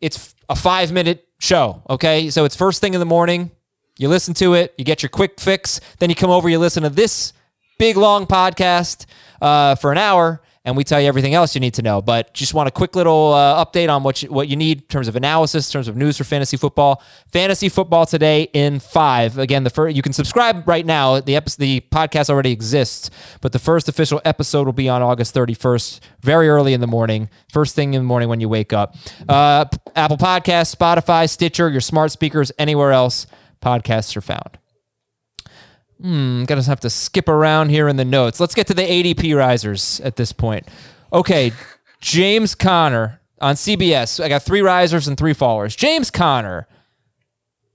[0.00, 2.30] It's a 5-minute show, okay?
[2.30, 3.50] So it's first thing in the morning.
[3.98, 6.84] You listen to it, you get your quick fix, then you come over, you listen
[6.84, 7.34] to this
[7.78, 9.04] big long podcast
[9.42, 12.00] uh, for an hour, and we tell you everything else you need to know.
[12.00, 14.86] But just want a quick little uh, update on what you, what you need in
[14.86, 17.02] terms of analysis, in terms of news for fantasy football.
[17.32, 19.38] Fantasy football today in five.
[19.38, 21.20] Again, the first you can subscribe right now.
[21.20, 25.34] The episode, the podcast already exists, but the first official episode will be on August
[25.34, 28.94] 31st, very early in the morning, first thing in the morning when you wake up.
[29.28, 29.64] Uh,
[29.96, 33.26] Apple Podcasts, Spotify, Stitcher, your smart speakers, anywhere else
[33.60, 34.58] podcasts are found.
[36.02, 38.40] Hmm, I'm gonna have to skip around here in the notes.
[38.40, 40.68] Let's get to the ADP risers at this point.
[41.12, 41.52] Okay,
[42.00, 44.22] James Conner on CBS.
[44.22, 45.76] I got three risers and three fallers.
[45.76, 46.66] James Conner.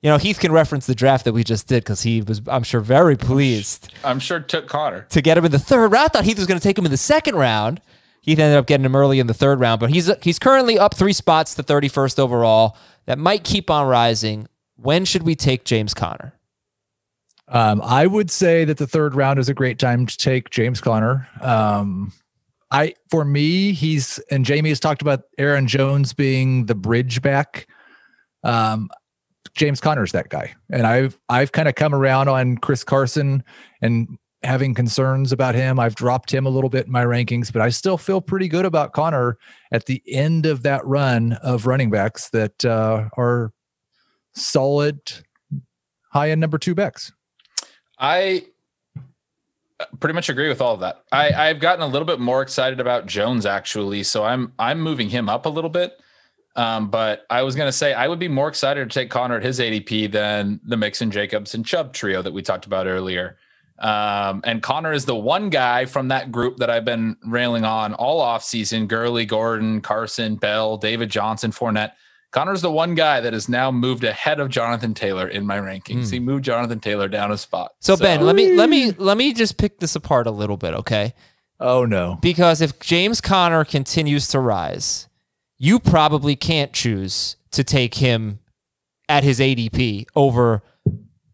[0.02, 2.64] You know, Heath can reference the draft that we just did because he was, I'm
[2.64, 5.08] sure, very pleased I'm sure took Conner.
[5.10, 6.06] to get him in the third round.
[6.06, 7.82] I thought Heath was going to take him in the second round.
[8.22, 10.94] Heath ended up getting him early in the third round, but he's he's currently up
[10.94, 12.78] three spots to 31st overall.
[13.06, 14.48] That might keep on rising.
[14.76, 16.34] When should we take James Conner?
[17.50, 20.82] Um, I would say that the third round is a great time to take James
[20.82, 21.28] Conner.
[21.42, 22.12] Um,
[22.72, 27.68] I for me, he's and Jamey has talked about Aaron Jones being the bridge back.
[28.44, 28.90] Um,
[29.56, 33.44] James Conner's that guy, and I've I've kind of come around on Chris Carson
[33.82, 35.80] and having concerns about him.
[35.80, 38.66] I've dropped him a little bit in my rankings, but I still feel pretty good
[38.66, 39.38] about Conner
[39.72, 43.52] at the end of that run of running backs that uh, are
[44.36, 45.00] solid
[46.12, 47.12] high end number two backs.
[47.98, 48.46] I
[50.00, 51.04] pretty much agree with all of that.
[51.12, 55.10] I, I've gotten a little bit more excited about Jones actually, so I'm I'm moving
[55.10, 56.00] him up a little bit.
[56.56, 59.44] Um, but I was gonna say I would be more excited to take Conner at
[59.44, 63.38] his ADP than the Mixon, Jacobs, and Chubb trio that we talked about earlier.
[63.80, 67.94] Um, and Conner is the one guy from that group that I've been railing on
[67.94, 68.88] all off season.
[68.88, 71.92] Gurley, Gordon, Carson, Bell, David Johnson, Fournette.
[72.32, 76.08] Conner's the one guy that has now moved ahead of Jonathan Taylor in my rankings.
[76.08, 76.14] Hmm.
[76.14, 77.72] He moved Jonathan Taylor down a spot.
[77.80, 80.74] So, Ben, let me let me let me just pick this apart a little bit,
[80.74, 81.14] okay?
[81.60, 82.18] Oh no.
[82.22, 85.08] Because if James Conner continues to rise,
[85.58, 88.40] you probably can't choose to take him
[89.10, 90.62] at his ADP over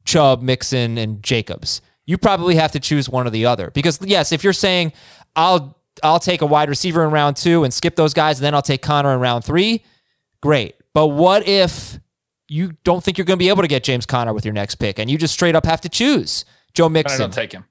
[0.05, 1.81] Chubb, Mixon, and Jacobs.
[2.05, 3.71] You probably have to choose one or the other.
[3.71, 4.93] Because yes, if you're saying
[5.35, 8.53] I'll I'll take a wide receiver in round two and skip those guys, and then
[8.53, 9.83] I'll take Conner in round three,
[10.41, 10.75] great.
[10.93, 11.99] But what if
[12.47, 14.75] you don't think you're going to be able to get James Conner with your next
[14.75, 17.19] pick, and you just straight up have to choose Joe I Mixon?
[17.19, 17.65] don't take him.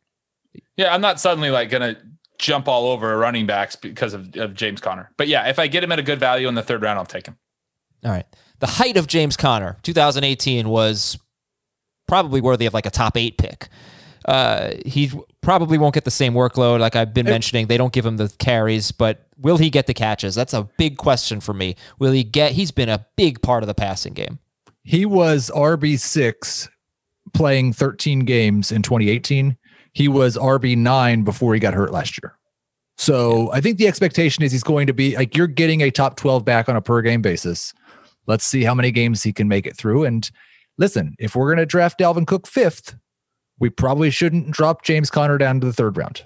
[0.77, 1.97] Yeah, I'm not suddenly like gonna
[2.39, 5.11] jump all over running backs because of, of James Conner.
[5.17, 7.07] But yeah, if I get him at a good value in the third round, I'll
[7.07, 7.37] take him.
[8.05, 8.27] All right.
[8.59, 11.19] The height of James Conner, 2018, was
[12.09, 13.69] probably worthy of like a top eight pick.
[14.25, 17.67] Uh, he probably won't get the same workload like I've been mentioning.
[17.67, 20.35] They don't give him the carries, but will he get the catches?
[20.35, 21.77] That's a big question for me.
[21.99, 22.53] Will he get?
[22.53, 24.39] He's been a big part of the passing game.
[24.85, 26.69] He was RB6
[27.35, 29.57] playing 13 games in 2018.
[29.93, 32.37] He was RB9 before he got hurt last year.
[32.99, 36.17] So I think the expectation is he's going to be like you're getting a top
[36.17, 37.73] 12 back on a per game basis.
[38.27, 40.05] Let's see how many games he can make it through.
[40.05, 40.31] And
[40.79, 42.95] listen, if we're going to draft Dalvin Cook fifth,
[43.59, 46.25] we probably shouldn't drop James Conner down to the third round.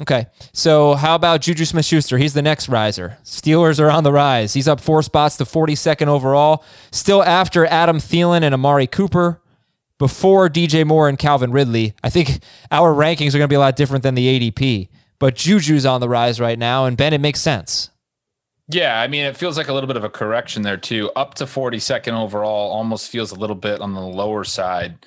[0.00, 0.26] Okay.
[0.52, 2.18] So how about Juju Smith Schuster?
[2.18, 3.18] He's the next riser.
[3.24, 4.52] Steelers are on the rise.
[4.52, 6.64] He's up four spots to 42nd overall.
[6.90, 9.40] Still after Adam Thielen and Amari Cooper.
[9.98, 11.94] Before DJ Moore and Calvin Ridley.
[12.04, 14.90] I think our rankings are going to be a lot different than the ADP.
[15.18, 16.84] But Juju's on the rise right now.
[16.84, 17.88] And Ben, it makes sense.
[18.68, 21.10] Yeah, I mean, it feels like a little bit of a correction there too.
[21.16, 25.06] Up to 42nd overall, almost feels a little bit on the lower side.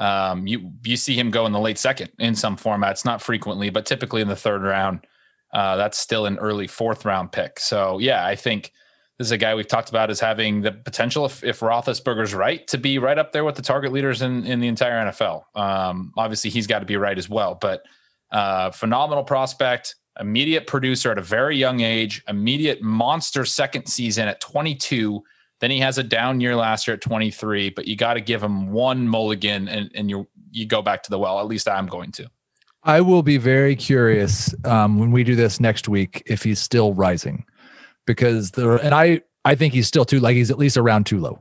[0.00, 3.70] Um, you you see him go in the late second in some formats, not frequently,
[3.70, 5.06] but typically in the third round.
[5.52, 7.60] Uh, that's still an early fourth round pick.
[7.60, 8.72] So yeah, I think
[9.18, 12.66] this is a guy we've talked about as having the potential, if, if Roethlisberger's right,
[12.68, 15.42] to be right up there with the target leaders in, in the entire NFL.
[15.54, 17.82] Um, obviously, he's got to be right as well, but
[18.32, 24.40] uh, phenomenal prospect, immediate producer at a very young age, immediate monster second season at
[24.40, 25.22] 22.
[25.60, 28.42] Then he has a down year last year at 23, but you got to give
[28.42, 31.38] him one mulligan and, and you you go back to the well.
[31.38, 32.28] At least I'm going to.
[32.82, 36.94] I will be very curious um, when we do this next week if he's still
[36.94, 37.44] rising,
[38.06, 41.20] because the and I I think he's still too like he's at least around too
[41.20, 41.38] low.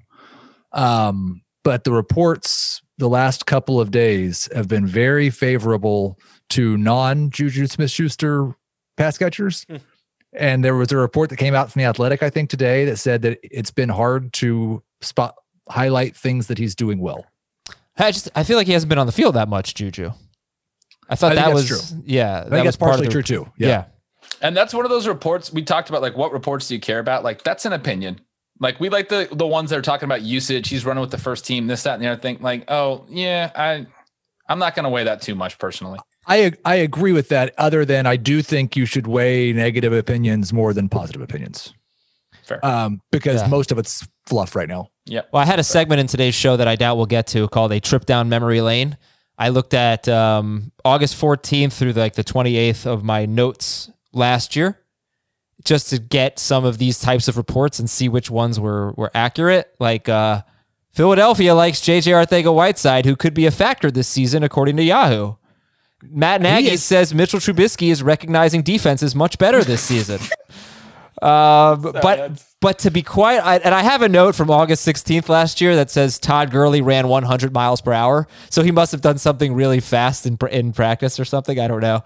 [0.73, 7.29] Um, but the reports the last couple of days have been very favorable to non
[7.29, 8.53] Juju Smith Schuster
[8.97, 9.65] pass catchers.
[10.33, 12.97] And there was a report that came out from the Athletic, I think, today that
[12.97, 15.35] said that it's been hard to spot
[15.69, 17.25] highlight things that he's doing well.
[17.97, 20.11] I just I feel like he hasn't been on the field that much, Juju.
[21.09, 21.79] I thought I that was true.
[22.05, 22.41] yeah.
[22.41, 23.51] I that think was that's part partially the- true too.
[23.57, 23.85] Yeah.
[24.41, 26.01] And that's one of those reports we talked about.
[26.01, 27.23] Like, what reports do you care about?
[27.23, 28.21] Like, that's an opinion.
[28.59, 30.69] Like, we like the the ones that are talking about usage.
[30.69, 32.37] He's running with the first team, this, that, and the other thing.
[32.39, 33.87] Like, oh yeah, I
[34.47, 35.99] I'm not going to weigh that too much personally.
[36.29, 37.53] I I agree with that.
[37.57, 41.73] Other than I do think you should weigh negative opinions more than positive opinions,
[42.43, 42.63] Fair.
[42.65, 43.47] um, because Yeah.
[43.47, 44.89] most of it's fluff right now.
[45.05, 45.21] Yeah.
[45.33, 47.71] Well, I had a segment in today's show that I doubt we'll get to called
[47.71, 48.95] a trip down memory lane.
[49.39, 54.79] I looked at um, August 14th through like the 28th of my notes last year,
[55.63, 59.09] just to get some of these types of reports and see which ones were were
[59.15, 59.73] accurate.
[59.79, 60.43] Like uh,
[60.91, 65.35] Philadelphia likes JJ Arcega Whiteside, who could be a factor this season, according to Yahoo.
[66.01, 70.19] Matt Nagy says Mitchell Trubisky is recognizing defenses much better this season.
[71.21, 75.27] Um, but but to be quiet, I, and I have a note from August 16th
[75.27, 79.01] last year that says Todd Gurley ran 100 miles per hour, so he must have
[79.01, 81.59] done something really fast in in practice or something.
[81.59, 82.03] I don't know.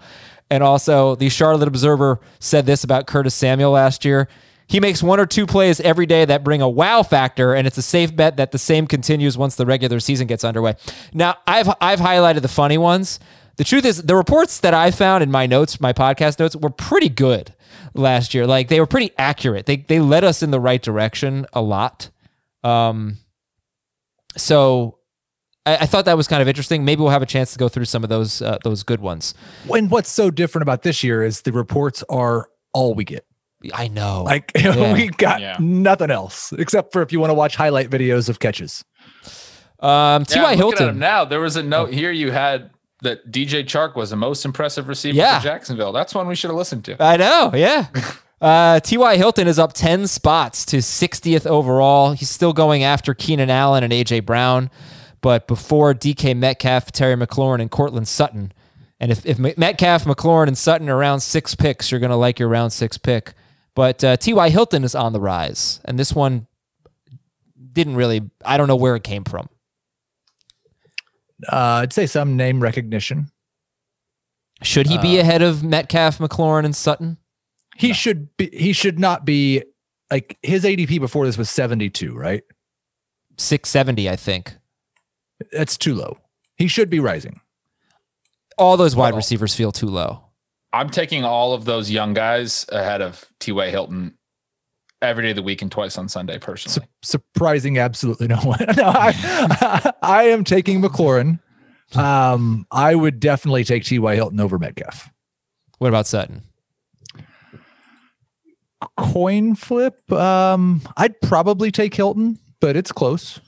[0.50, 4.28] And also, the Charlotte Observer said this about Curtis Samuel last year.
[4.66, 7.78] He makes one or two plays every day that bring a wow factor, and it's
[7.78, 10.74] a safe bet that the same continues once the regular season gets underway.
[11.12, 13.20] Now, I've I've highlighted the funny ones.
[13.56, 16.70] The truth is, the reports that I found in my notes, my podcast notes, were
[16.70, 17.54] pretty good
[17.94, 18.46] last year.
[18.46, 19.66] Like they were pretty accurate.
[19.66, 22.10] They they led us in the right direction a lot.
[22.64, 23.18] Um,
[24.36, 24.98] so
[25.66, 26.84] I, I thought that was kind of interesting.
[26.84, 29.34] Maybe we'll have a chance to go through some of those uh, those good ones.
[29.66, 33.24] When what's so different about this year is the reports are all we get.
[33.72, 34.24] I know.
[34.24, 34.92] Like Yeah.
[34.92, 35.56] we got Yeah.
[35.60, 38.84] nothing else except for if you want to watch highlight videos of catches.
[39.80, 40.42] um, T.Y.
[40.42, 40.98] Yeah, I'm at him Hilton.
[40.98, 42.70] now there was a note here you had
[43.02, 45.38] that DJ Chark was the most impressive receiver Yeah.
[45.38, 45.92] for Jacksonville.
[45.92, 46.96] That's one we should have listened to.
[47.02, 47.86] I know, yeah.
[48.40, 49.16] Uh, T.Y.
[49.16, 52.12] Hilton is up 10 spots to 60th overall.
[52.12, 54.20] He's still going after Keenan Allen and A.J.
[54.20, 54.68] Brown,
[55.22, 58.52] but before DK Metcalf, Terry McLaurin, and Courtland Sutton.
[59.00, 62.38] And if, if Metcalf, McLaurin, and Sutton are round six picks, you're going to like
[62.38, 63.32] your round six pick.
[63.74, 64.50] But uh, T.Y.
[64.50, 65.80] Hilton is on the rise.
[65.86, 66.46] And this one
[67.72, 69.48] didn't really, I don't know where it came from.
[71.52, 73.30] Uh, I'd say some name recognition.
[74.62, 77.18] Should he be ahead of Metcalf, McLaurin, and Sutton?
[77.76, 78.48] He should be.
[78.52, 79.62] He should not be.
[80.10, 82.42] Like his ADP before this was seventy two, right?
[83.36, 84.54] 670, I think.
[85.50, 86.18] That's too low.
[86.56, 87.40] He should be rising.
[88.58, 90.20] All those wide Well- receivers feel too low.
[90.72, 93.70] I'm taking all of those young guys ahead of T.Y.
[93.70, 94.16] Hilton
[95.02, 96.88] every day of the week and twice on Sunday Su- personally.
[97.02, 98.58] surprising absolutely no one.
[98.76, 101.40] no, I, I am taking McLaurin.
[101.94, 104.14] Um, I would definitely take T.Y.
[104.14, 105.10] Hilton over Metcalf.
[105.78, 106.42] What about Sutton?
[108.96, 110.10] Coin flip.
[110.12, 113.40] Um, I'd probably take Hilton, but it's close.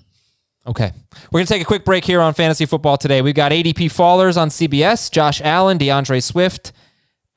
[0.66, 0.92] Okay.
[1.30, 3.22] We're going to take a quick break here on Fantasy Football today.
[3.22, 6.72] We've got ADP Fallers on CBS, Josh Allen, D'Andre Swift.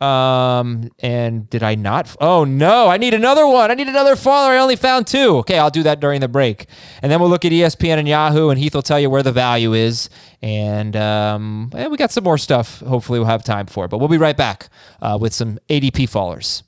[0.01, 2.15] Um, and did I not?
[2.21, 2.87] Oh, no.
[2.87, 3.69] I need another one.
[3.69, 4.51] I need another faller.
[4.51, 5.37] I only found two.
[5.37, 5.59] Okay.
[5.59, 6.67] I'll do that during the break.
[7.01, 9.31] And then we'll look at ESPN and Yahoo, and Heath will tell you where the
[9.31, 10.09] value is.
[10.41, 12.79] And um, and we got some more stuff.
[12.79, 13.89] Hopefully, we'll have time for.
[13.89, 14.69] But we'll be right back
[15.01, 16.63] uh, with some ADP Fallers.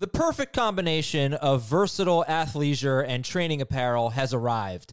[0.00, 4.92] The perfect combination of versatile athleisure and training apparel has arrived.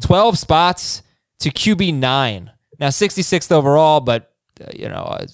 [0.00, 1.02] 12 spots
[1.40, 2.50] to QB nine.
[2.78, 5.26] Now 66th overall, but uh, you know uh,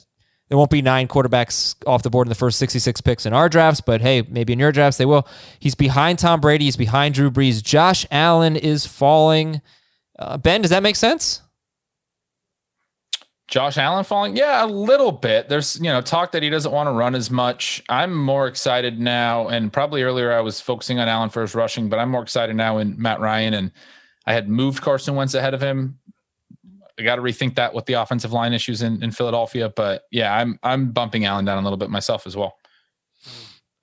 [0.48, 3.48] there won't be nine quarterbacks off the board in the first 66 picks in our
[3.48, 3.80] drafts.
[3.80, 5.26] But hey, maybe in your drafts they will.
[5.59, 6.64] He's behind Tom Brady.
[6.64, 7.62] He's behind Drew Brees.
[7.62, 9.61] Josh Allen is falling.
[10.18, 11.42] Uh, ben, does that make sense?
[13.46, 14.36] Josh Allen falling?
[14.36, 15.48] Yeah, a little bit.
[15.48, 17.82] There's, you know, talk that he doesn't want to run as much.
[17.88, 21.88] I'm more excited now, and probably earlier I was focusing on Allen for his rushing,
[21.88, 23.72] but I'm more excited now in Matt Ryan, and
[24.29, 25.99] I had moved Carson Wentz ahead of him.
[26.99, 30.35] I got to rethink that with the offensive line issues in, in Philadelphia, but yeah,
[30.37, 32.59] I'm I'm bumping Allen down a little bit myself as well.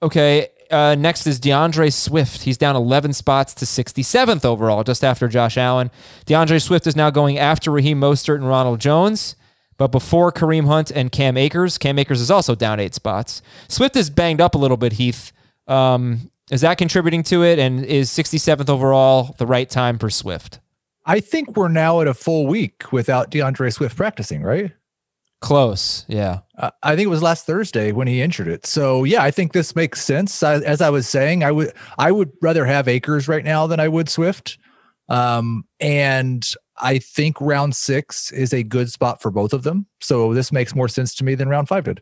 [0.04, 0.50] Okay.
[0.70, 2.44] Uh, next is D'Andre Swift.
[2.44, 5.90] He's down 11 spots to 67th overall, just after Josh Allen.
[6.26, 9.36] D'Andre Swift is now going after Raheem Mostert and Ronald Jones.
[9.78, 11.78] but before Kareem Hunt and Cam Akers.
[11.78, 13.42] Cam Akers is also down eight spots.
[13.68, 15.34] Swift is banged up a little bit, Heath.
[15.68, 17.60] Um, is that contributing to it?
[17.60, 20.60] And is 67th overall the right time for Swift?
[21.06, 24.72] I think we're now at a full week without D'Andre Swift practicing, right?
[25.42, 26.40] Close, yeah.
[26.58, 28.66] Uh, I think it was last Thursday when he injured it.
[28.66, 30.42] So yeah, I think this makes sense.
[30.42, 33.80] I, as I was saying, I would I would rather have Akers right now than
[33.80, 34.58] I would Swift.
[35.08, 36.44] Um, and
[36.80, 39.86] I think round six is a good spot for both of them.
[40.02, 42.02] So this makes more sense to me than round five did.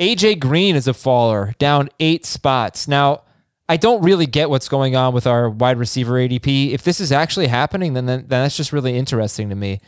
[0.00, 2.88] AJ Green is a faller, down eight spots.
[2.88, 3.22] Now,
[3.68, 6.72] I don't really get what's going on with our wide receiver ADP.
[6.72, 9.80] If this is actually happening, then then, that's just really interesting to me.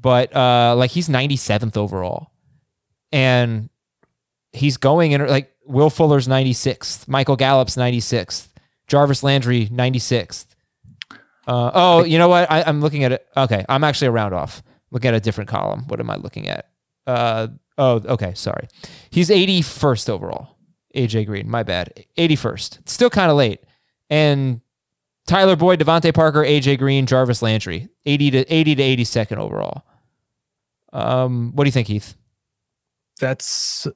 [0.00, 2.30] But uh, like he's 97th overall,
[3.12, 3.68] and
[4.52, 8.48] he's going in like Will Fuller's 96th, Michael Gallup's 96th,
[8.86, 10.46] Jarvis Landry 96th.
[11.46, 12.50] Uh, oh, you know what?
[12.50, 13.26] I, I'm looking at it.
[13.36, 14.62] Okay, I'm actually a round off.
[14.90, 15.84] Looking at a different column.
[15.88, 16.70] What am I looking at?
[17.06, 17.48] Uh,
[17.78, 18.32] oh, okay.
[18.34, 18.68] Sorry.
[19.10, 20.56] He's 81st overall.
[20.94, 21.48] AJ Green.
[21.48, 22.04] My bad.
[22.18, 22.80] 81st.
[22.80, 23.60] It's still kind of late.
[24.10, 24.60] And
[25.26, 27.88] Tyler Boyd, DeVante Parker, AJ Green, Jarvis Landry.
[28.06, 29.84] 80 to 80 to 82nd overall.
[30.92, 32.16] Um, what do you think, Heath?
[33.20, 33.86] That's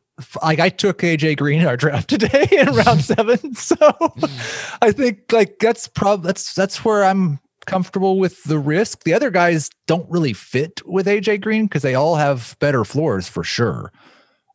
[0.42, 3.54] like I took AJ Green in our draft today in round seven.
[3.54, 3.76] So
[4.82, 9.04] I think like that's probably that's that's where I'm comfortable with the risk.
[9.04, 13.28] The other guys don't really fit with AJ Green because they all have better floors
[13.28, 13.92] for sure.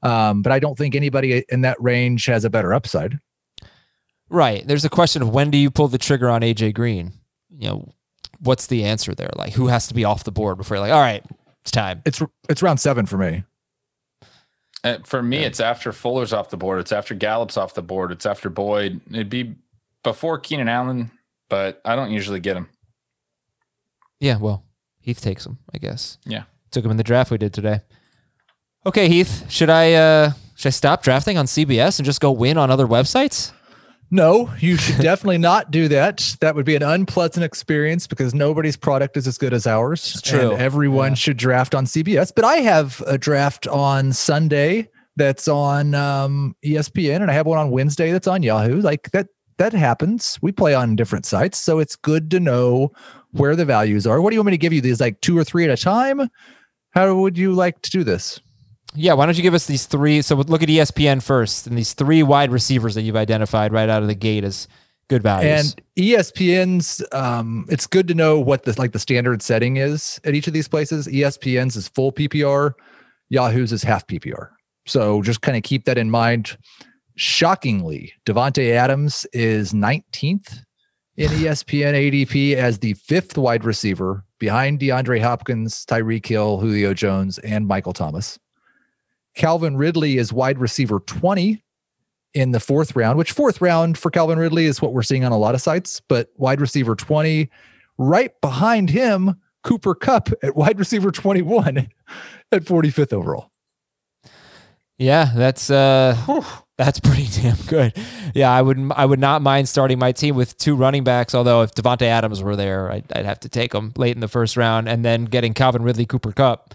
[0.03, 3.19] Um, but I don't think anybody in that range has a better upside.
[4.29, 4.65] Right.
[4.67, 7.13] There's a question of when do you pull the trigger on AJ Green?
[7.49, 7.93] You know,
[8.39, 9.31] what's the answer there?
[9.35, 11.25] Like, who has to be off the board before you're like, all right,
[11.61, 12.01] it's time?
[12.05, 13.43] It's it's round seven for me.
[14.83, 16.79] Uh, for me, it's after Fuller's off the board.
[16.79, 18.11] It's after Gallup's off the board.
[18.11, 19.01] It's after Boyd.
[19.09, 19.55] It'd be
[20.03, 21.11] before Keenan Allen,
[21.49, 22.69] but I don't usually get him.
[24.19, 24.65] Yeah, well,
[24.99, 26.17] Heath takes him, I guess.
[26.25, 26.43] Yeah.
[26.71, 27.81] Took him in the draft we did today.
[28.85, 32.57] Okay, Heath, should I uh should I stop drafting on CBS and just go win
[32.57, 33.51] on other websites?
[34.09, 36.35] No, you should definitely not do that.
[36.39, 40.13] That would be an unpleasant experience because nobody's product is as good as ours.
[40.15, 40.51] It's true.
[40.51, 42.31] And everyone should draft on CBS.
[42.35, 47.57] But I have a draft on Sunday that's on um, ESPN, and I have one
[47.57, 48.79] on Wednesday that's on Yahoo.
[48.79, 50.37] Like that, that happens.
[50.41, 52.91] We play on different sites, so it's good to know
[53.31, 54.21] where the values are.
[54.21, 54.81] What do you want me to give you?
[54.81, 56.29] These like two or three at a time?
[56.91, 58.39] How would you like to do this?
[58.95, 60.21] Yeah, why don't you give us these three?
[60.21, 64.01] So look at ESPN first, and these three wide receivers that you've identified right out
[64.01, 64.67] of the gate as
[65.09, 65.73] good values.
[65.73, 70.33] And ESPN's, um, it's good to know what the like the standard setting is at
[70.33, 71.07] each of these places.
[71.07, 72.73] ESPN's is full PPR,
[73.29, 74.49] Yahoo's is half PPR.
[74.85, 76.57] So just kind of keep that in mind.
[77.17, 80.63] Shockingly, Davante Adams is 19th
[81.17, 87.39] in ESPN ADP as the fifth wide receiver behind DeAndre Hopkins, Tyreek Hill, Julio Jones,
[87.39, 88.37] and Michael Thomas.
[89.33, 91.63] Calvin Ridley is wide receiver 20
[92.33, 95.31] in the fourth round, which fourth round for Calvin Ridley is what we're seeing on
[95.31, 97.49] a lot of sites, but wide receiver 20.
[97.97, 101.77] Right behind him, Cooper Kupp at wide receiver 21
[102.51, 103.51] at 45th overall.
[104.99, 106.15] yeah, that's uh
[106.77, 107.93] that's pretty damn good.
[108.35, 111.33] Yeah, I would I would not mind starting my team with two running backs.
[111.35, 114.27] Although if Davante Adams were there, I'd, I'd have to take him late in the
[114.27, 116.73] first round, and then getting Calvin Ridley, Cooper Kupp.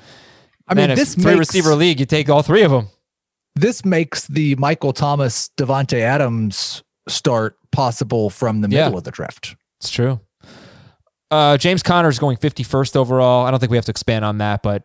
[0.68, 2.88] I mean, this three makes, receiver league, you take all three of them.
[3.57, 8.84] this makes the Michael Thomas, Davante Adams start possible from the Yeah.
[8.84, 9.57] middle of the draft.
[9.80, 10.20] It's true.
[11.30, 13.44] Uh, James Conner is going 51st overall.
[13.46, 14.84] I don't think we have to expand on that, but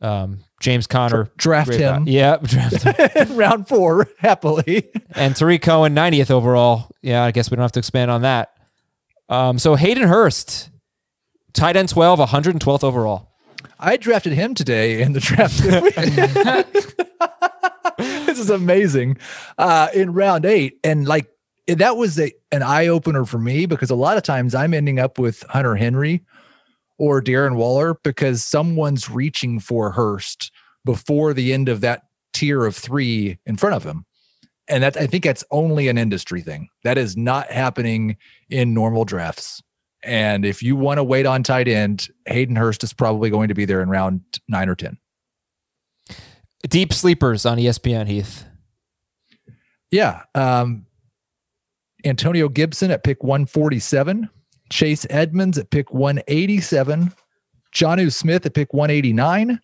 [0.00, 1.30] um, James Conner.
[1.36, 2.12] Draft him value.
[2.12, 3.36] Yeah, draft him.
[3.36, 4.88] round four, happily.
[5.12, 6.90] and Tarik Cohen, 90th overall.
[7.02, 8.52] Yeah, I guess we don't have to expand on that.
[9.30, 10.70] Um, so Hayden Hurst,
[11.54, 13.28] tight end 12, 112th overall.
[13.78, 15.62] I drafted him today in the draft.
[17.98, 19.16] this is amazing.
[19.56, 21.30] Uh, in round eight, and like
[21.66, 24.98] that was a, an eye opener for me because a lot of times I'm ending
[24.98, 26.22] up with Hunter Henry
[27.00, 30.52] or Darren Waller because someone's reaching for Hurst
[30.84, 32.02] before the end of that
[32.34, 34.04] tier of three in front of him.
[34.68, 36.68] And that I think that's only an industry thing.
[36.84, 38.18] That is not happening
[38.50, 39.62] in normal drafts.
[40.02, 43.54] And if you want to wait on tight end, Hayden Hurst is probably going to
[43.54, 44.98] be there in round nine or 10.
[46.68, 48.44] Deep sleepers on ESPN, Heath.
[49.90, 50.24] Yeah.
[50.34, 50.84] Um,
[52.04, 54.28] Antonio Gibson at pick 147,
[54.70, 57.12] Chase Edmonds at pick 187,
[57.74, 59.60] Jonnu Smith at pick 189,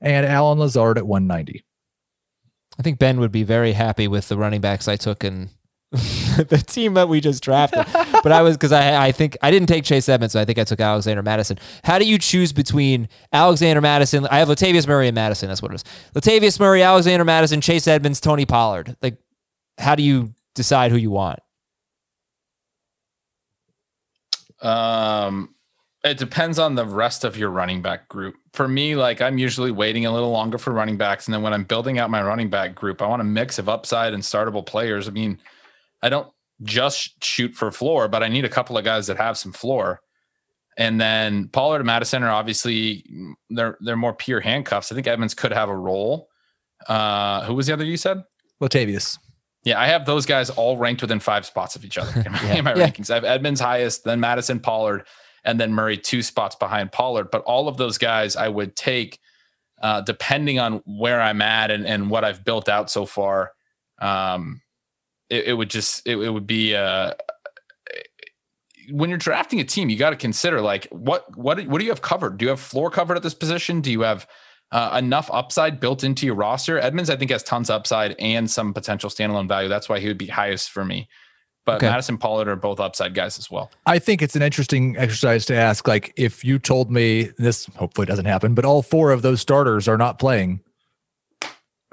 [0.00, 1.64] and Allen Lazard at 190.
[2.78, 5.50] I think Ben would be very happy with the running backs I took and
[5.92, 7.86] the team that we just drafted.
[8.22, 10.58] but I was because I I think I didn't take Chase Edmonds, so I think
[10.58, 11.58] I took Alexander Mattison.
[11.84, 14.26] How do you choose between Alexander Mattison?
[14.26, 15.48] I have Latavius Murray and Mattison.
[15.48, 15.84] That's what it is.
[16.14, 18.96] Latavius Murray, Alexander Mattison, Chase Edmonds, Tony Pollard.
[19.02, 19.18] Like,
[19.78, 21.38] how do you decide who you want?
[24.64, 25.54] Um,
[26.04, 28.34] it depends on the rest of your running back group.
[28.52, 31.54] For me, like I'm usually waiting a little longer for running backs, and then when
[31.54, 34.64] I'm building out my running back group, I want a mix of upside and startable
[34.64, 35.08] players.
[35.08, 35.40] I mean,
[36.02, 36.28] I don't
[36.62, 40.00] just shoot for floor, but I need a couple of guys that have some floor.
[40.76, 43.04] And then Pollard and Mattison are obviously
[43.48, 44.90] they're they're more pure handcuffs.
[44.90, 46.28] I think Edmonds could have a role.
[46.88, 48.22] Uh, who was the other you said?
[48.60, 49.18] Latavius.
[49.64, 52.42] Yeah, I have those guys all ranked within five spots of each other in my,
[52.42, 52.54] Yeah.
[52.54, 52.86] in my Yeah.
[52.88, 53.10] rankings.
[53.10, 55.06] I have Edmonds highest, then Mattison, Pollard,
[55.44, 57.30] and then Murray two spots behind Pollard.
[57.30, 59.18] But all of those guys I would take
[59.82, 63.52] uh, depending on where I'm at and, and what I've built out so far.
[64.00, 64.62] Um,
[65.28, 67.12] it, it would just it, it would be uh,
[68.90, 71.90] when you're drafting a team, you got to consider like what what what do you
[71.90, 72.38] have covered?
[72.38, 73.80] Do you have floor covered at this position?
[73.80, 74.26] Do you have
[74.74, 76.78] uh, enough upside built into your roster?
[76.78, 79.68] Edmonds, I think, has tons of upside and some potential standalone value.
[79.70, 81.08] That's why he would be highest for me.
[81.64, 81.88] But Okay.
[81.88, 83.70] Mattison Pollard are both upside guys as well.
[83.86, 85.88] I think it's an interesting exercise to ask.
[85.88, 89.88] Like, if you told me this, hopefully doesn't happen, but all four of those starters
[89.88, 90.60] are not playing,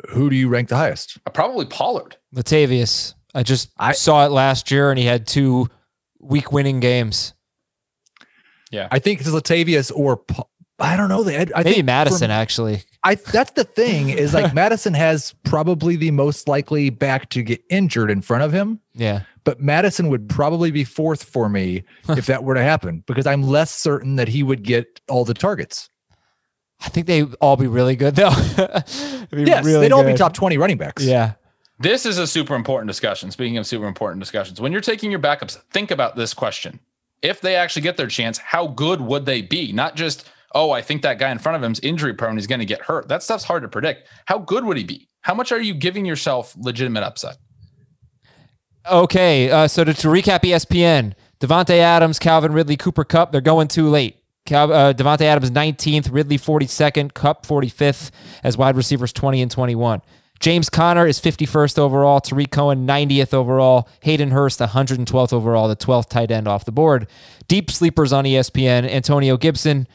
[0.09, 1.17] who do you rank the highest?
[1.25, 2.17] Uh, probably Pollard.
[2.35, 3.13] Latavius.
[3.33, 5.69] I just I- saw it last year, and he had two
[6.19, 7.33] week winning games.
[8.71, 8.87] Yeah.
[8.91, 10.43] I think it's Latavius or Pa-
[10.81, 11.23] I don't know.
[11.27, 12.83] I, I Maybe think Mattison, for- actually.
[13.03, 17.61] I that's the thing is like Mattison has probably the most likely back to get
[17.69, 19.21] injured in front of him, Yeah.
[19.43, 23.41] but Mattison would probably be fourth for me if that were to happen because I'm
[23.43, 25.89] less certain that he would get all the targets.
[26.83, 28.31] I think they all be really good though.
[28.57, 31.03] It'd be Yes, really they'd all be top 20 running backs.
[31.03, 31.33] Yeah.
[31.79, 33.31] This is a super important discussion.
[33.31, 36.79] Speaking of super important discussions, when you're taking your backups, think about this question.
[37.23, 39.71] If they actually get their chance, how good would they be?
[39.71, 42.59] Not just, oh, I think that guy in front of him's injury prone, he's going
[42.59, 43.07] to get hurt.
[43.07, 44.07] That stuff's hard to predict.
[44.25, 45.07] How good would he be?
[45.21, 47.35] How much are you giving yourself legitimate upside?
[48.89, 49.51] Okay.
[49.51, 53.89] Uh, so to, to recap ESPN, Davante Adams, Calvin Ridley, Cooper Kupp, they're going too
[53.89, 54.17] late.
[54.45, 58.11] Cal, uh, Davante Adams 19th, Ridley 42nd, Kupp 45th
[58.43, 60.01] as wide receivers 20 and 21.
[60.39, 66.09] James Conner is 51st overall, Tarik Cohen 90th overall, Hayden Hurst 112th overall, the 12th
[66.09, 67.07] tight end off the board.
[67.47, 69.87] Deep sleepers on ESPN, Antonio Gibson,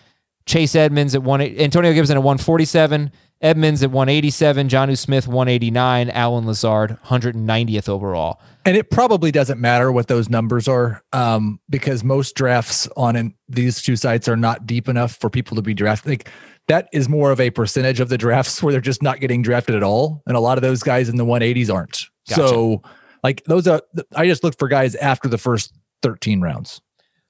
[0.47, 6.47] Chase Edmonds at one, Antonio Gibson at 147, Edmonds at 187, Jonnu Smith 189, Allen
[6.47, 8.40] Lazard 190th overall.
[8.64, 13.34] And it probably doesn't matter what those numbers are um, because most drafts on in,
[13.49, 16.11] these two sites are not deep enough for people to be drafted.
[16.11, 16.30] Like,
[16.68, 19.74] that is more of a percentage of the drafts where they're just not getting drafted
[19.74, 20.22] at all.
[20.26, 22.07] And a lot of those guys in the 180s aren't.
[22.24, 22.82] So,
[23.22, 23.82] like, those are,
[24.14, 25.72] I just look for guys after the first
[26.03, 26.80] 13 rounds.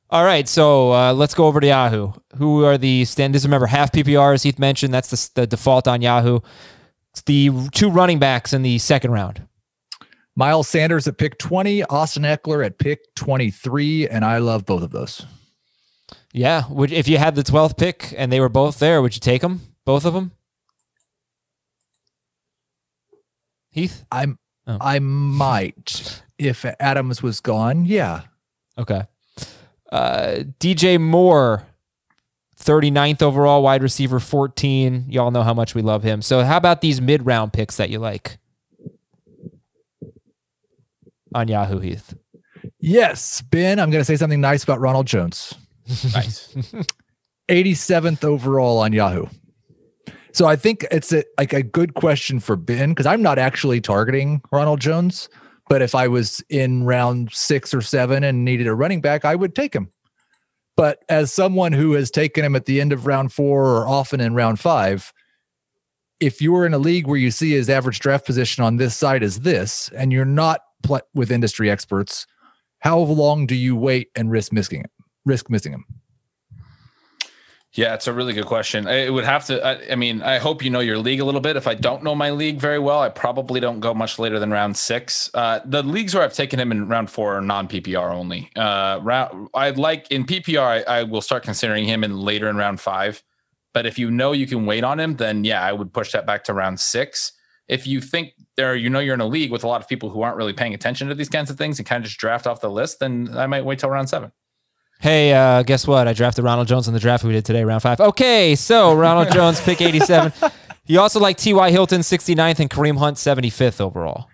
[0.09, 2.13] All right, so uh, let's go over to Yahoo.
[2.37, 3.45] Who are the standards?
[3.45, 6.41] Remember, half PPR, as Heath mentioned, that's the, the default on Yahoo.
[7.13, 9.47] It's the two running backs in the second round.
[10.37, 14.07] Miles Sanders at pick 20, Austin Ekeler at pick 23.
[14.09, 15.25] And I love both of those.
[16.33, 19.21] Yeah, would if you had the twelfth pick and they were both there, would you
[19.21, 19.63] take them?
[19.87, 20.33] Both of them?
[23.71, 24.05] Heath.
[24.13, 24.39] I'm,
[24.69, 24.79] Oh.
[24.81, 27.85] I might if Adams was gone.
[27.87, 28.23] Yeah.
[28.77, 29.03] Okay.
[29.93, 31.67] Uh, DJ Moore,
[32.59, 35.07] 39th overall, wide receiver 14.
[35.09, 36.23] Y'all know how much we love him.
[36.23, 38.39] So, how about these mid round picks that you like
[41.35, 42.15] on Yahoo, Heath?
[42.81, 45.55] Yes, Ben, I'm going to say something nice about Ronald Jones.
[46.13, 46.53] Nice.
[47.49, 49.27] 87th overall on Yahoo.
[50.33, 53.81] So I think it's a, like a good question for Ben because I'm not actually
[53.81, 55.29] targeting Ronald Jones,
[55.69, 59.35] but if I was in round six or seven and needed a running back, I
[59.35, 59.91] would take him.
[60.77, 64.21] But as someone who has taken him at the end of round four or often
[64.21, 65.13] in round five,
[66.21, 68.97] if you are in a league where you see his average draft position on this
[68.97, 72.27] side is this, and you're not pl- with industry experts,
[72.81, 74.91] how long do you wait and risk missing him?
[75.25, 75.85] Risk missing him.
[77.77, 78.89] Yeah, it's a really good question.
[78.89, 79.65] It would have to.
[79.65, 81.57] I, I mean, I hope you know your league a little bit.
[81.57, 84.51] If I don't know my league very well, I probably don't go much later than
[84.51, 85.31] round six.
[85.35, 88.51] Uh, the leagues where I've taken him in round four are non PPR only.
[88.57, 92.57] Uh, round, I like in PPR, I, I will start considering him in later in
[92.57, 93.23] round five.
[93.75, 96.25] But if you know you can wait on him, then yeah, I would push that
[96.25, 97.33] back to round six.
[97.69, 100.09] If you think there, you know, you're in a league with a lot of people
[100.09, 102.47] who aren't really paying attention to these kinds of things and kind of just draft
[102.47, 104.33] off the list, then I might wait till round seven.
[105.01, 106.09] Hey, uh, guess what?
[106.09, 108.01] I drafted Ronald Jones in the draft we did today, round five.
[108.01, 110.33] Okay, so Ronald Jones, pick 87.
[110.89, 111.73] You also like T.Y.
[111.73, 114.29] Hilton, 69th, and Kareem Hunt, 75th overall.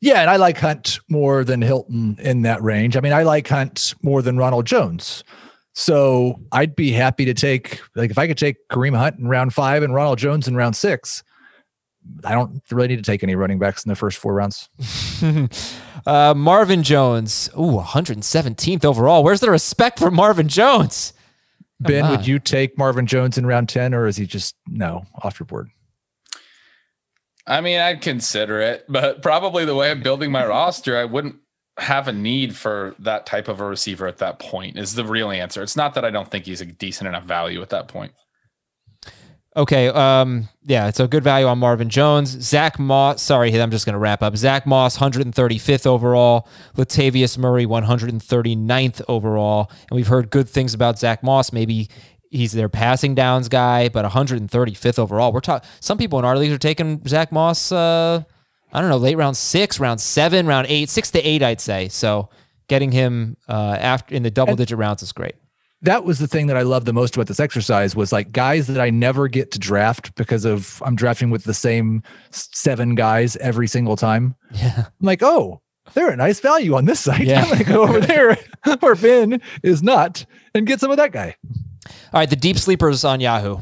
[0.00, 2.96] Yeah, and I like Hunt more than Hilton in that range.
[2.96, 5.24] I mean, I like Hunt more than Ronald Jones.
[5.72, 9.52] So I'd be happy to take like if I could take Kareem Hunt in round
[9.52, 11.22] five and Ronald Jones in round six.
[12.24, 14.68] I don't really need to take any running backs in the first four rounds.
[16.06, 19.24] uh, Marvin Jones, ooh, 117th overall.
[19.24, 21.12] Where's the respect for Marvin Jones?
[21.82, 22.10] Come ben, on.
[22.12, 25.46] would you take Marvin Jones in round 10 or is he just no off your
[25.46, 25.68] board?
[27.46, 31.36] I mean, I'd consider it, but probably the way I'm building my roster, I wouldn't
[31.78, 34.78] have a need for that type of a receiver at that point.
[34.78, 35.62] Is the real answer.
[35.62, 38.12] It's not that I don't think he's a decent enough value at that point.
[39.56, 39.88] Okay.
[39.88, 42.28] Um, yeah, it's a good value on Marvin Jones.
[42.28, 44.36] Zack Moss, sorry, I'm just going to wrap up.
[44.36, 46.46] Zack Moss, 135th overall.
[46.76, 49.70] Latavius Murray, 139th overall.
[49.88, 51.52] And we've heard good things about Zack Moss.
[51.52, 51.88] Maybe
[52.30, 55.32] he's their passing downs guy, but 135th overall.
[55.32, 58.24] We're talking, some people in our leagues are taking Zack Moss, uh,
[58.72, 61.88] I don't know, late round six, round seven, round eight, six to eight, I'd say.
[61.88, 62.28] So
[62.68, 65.36] getting him uh, after in the double digit rounds is great
[65.82, 68.66] that was the thing that I loved the most about this exercise was like guys
[68.68, 73.36] that I never get to draft because of I'm drafting with the same seven guys
[73.36, 74.34] every single time.
[74.54, 74.84] Yeah.
[74.86, 75.60] I'm like, oh,
[75.94, 77.26] they're a nice value on this site.
[77.26, 77.42] Yeah.
[77.42, 78.36] I'm gonna go over there
[78.80, 80.24] where Ben is not
[80.54, 81.36] and get some of that guy.
[82.12, 83.58] All right, the deep sleepers on Yahoo.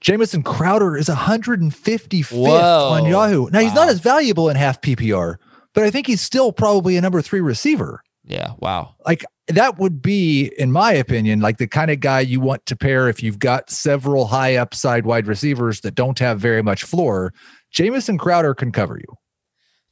[0.00, 2.88] Jamison Crowder is 155th Whoa.
[2.90, 3.48] on Yahoo.
[3.50, 3.74] Now he's Wow.
[3.76, 5.36] not as valuable in half PPR,
[5.72, 8.02] but I think he's still probably a number three receiver.
[8.26, 8.96] Yeah, wow.
[9.06, 12.76] like that would be in my opinion like the kind of guy you want to
[12.76, 17.32] pair if you've got several high upside wide receivers that don't have very much floor.
[17.70, 19.16] Jamison Crowder can cover you.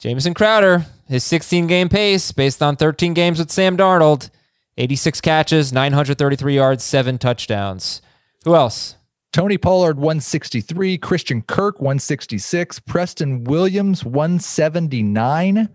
[0.00, 4.30] Jamison Crowder, his 16 game pace based on 13 games with Sam Darnold,
[4.78, 8.00] 86 catches, 933 yards, seven touchdowns.
[8.44, 8.96] Who else?
[9.32, 15.68] Tony Pollard 163 Christian Kirk 166 Preston Williams 179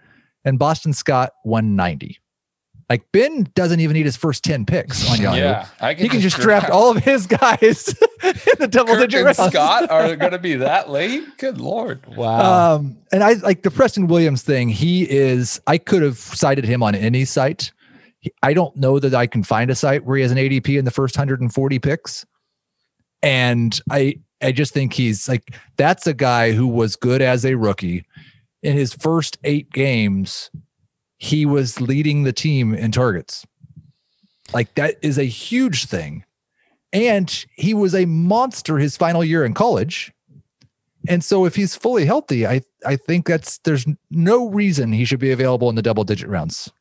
[0.45, 2.19] and Boston Scott 190
[2.89, 5.37] like Ben doesn't even need his first 10 picks on Yahoo.
[5.37, 7.89] Yeah, I He can just draft all of his guys
[8.23, 9.37] in the double Kirk digit rounds.
[9.37, 11.37] Scott are going to be that late.
[11.37, 12.05] Good lord.
[12.15, 12.75] Wow.
[12.75, 14.69] Um, and I like the Preston Williams thing.
[14.69, 17.73] He is, I could have cited him on any site.
[18.41, 20.85] I don't know that I can find a site where he has an ADP in
[20.85, 22.25] the first 140 picks.
[23.21, 27.55] And I, I just think he's like, that's a guy who was good as a
[27.55, 28.05] rookie.
[28.63, 30.49] In his first eight games,
[31.17, 33.45] he was leading the team in targets.
[34.53, 36.23] Like that is a huge thing.
[36.93, 40.13] And he was a monster his final year in college.
[41.07, 45.19] And so if he's fully healthy, I I think that's there's no reason he should
[45.19, 46.71] be available in the double digit rounds.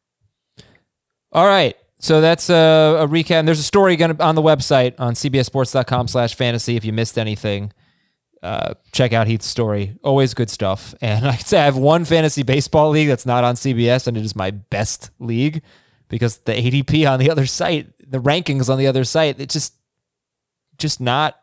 [1.33, 1.77] All right.
[1.99, 3.37] So that's a, a recap.
[3.37, 7.19] And there's a story gonna on the website on cbsports.com slash fantasy if you missed
[7.19, 7.73] anything.
[8.47, 9.97] Uh, check out Heath's story.
[10.05, 10.95] Always good stuff.
[11.03, 14.17] And I can say I have one fantasy baseball league that's not on CBS, and
[14.17, 15.63] it is my best league
[16.09, 19.75] because the ADP on the other site, the rankings on the other site, it's just
[20.79, 21.37] just not,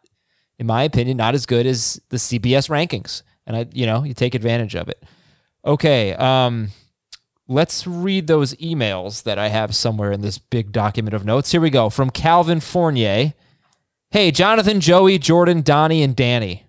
[0.59, 3.23] in my opinion, not as good as the CBS rankings.
[3.45, 5.03] And I, you know, you take advantage of it.
[5.65, 6.13] Okay.
[6.13, 6.69] Um,
[7.47, 11.51] let's read those emails that I have somewhere in this big document of notes.
[11.51, 13.33] Here we go from Calvin Fournier.
[14.11, 16.65] Hey, Jonathan, Joey, Jordan, Donnie, and Danny.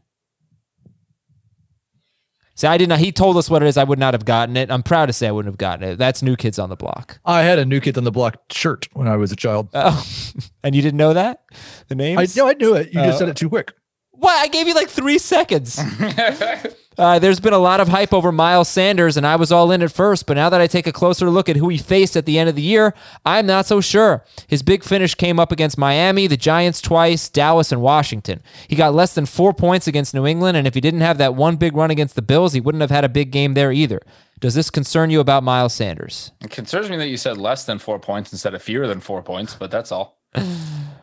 [2.56, 3.00] See, I did not.
[3.00, 3.76] He told us what it is.
[3.76, 4.70] I would not have gotten it.
[4.70, 5.96] I'm proud to say I wouldn't have gotten it.
[5.96, 7.18] That's New Kids on the Block.
[7.24, 9.68] I had a new kid on the block shirt when I was a child.
[9.74, 10.04] Oh,
[10.62, 11.42] and you didn't know that
[11.88, 12.18] the name?
[12.18, 12.92] I no, I knew it.
[12.92, 13.72] You Uh, just said it too quick.
[14.12, 14.36] What?
[14.40, 15.78] I gave you like three seconds.
[16.96, 19.82] Uh, there's been a lot of hype over Miles Sanders, and I was all in
[19.82, 22.26] at first, but now that I take a closer look at who he faced at
[22.26, 24.24] the end of the year, I'm not so sure.
[24.46, 28.42] His big finish came up against Miami, the Giants twice, Dallas, and Washington.
[28.68, 31.34] He got less than four points against New England, and if he didn't have that
[31.34, 34.00] one big run against the Bills, he wouldn't have had a big game there either.
[34.40, 36.32] Does this concern you about Miles Sanders?
[36.42, 39.22] It concerns me that you said less than four points instead of fewer than four
[39.22, 40.18] points, but that's all.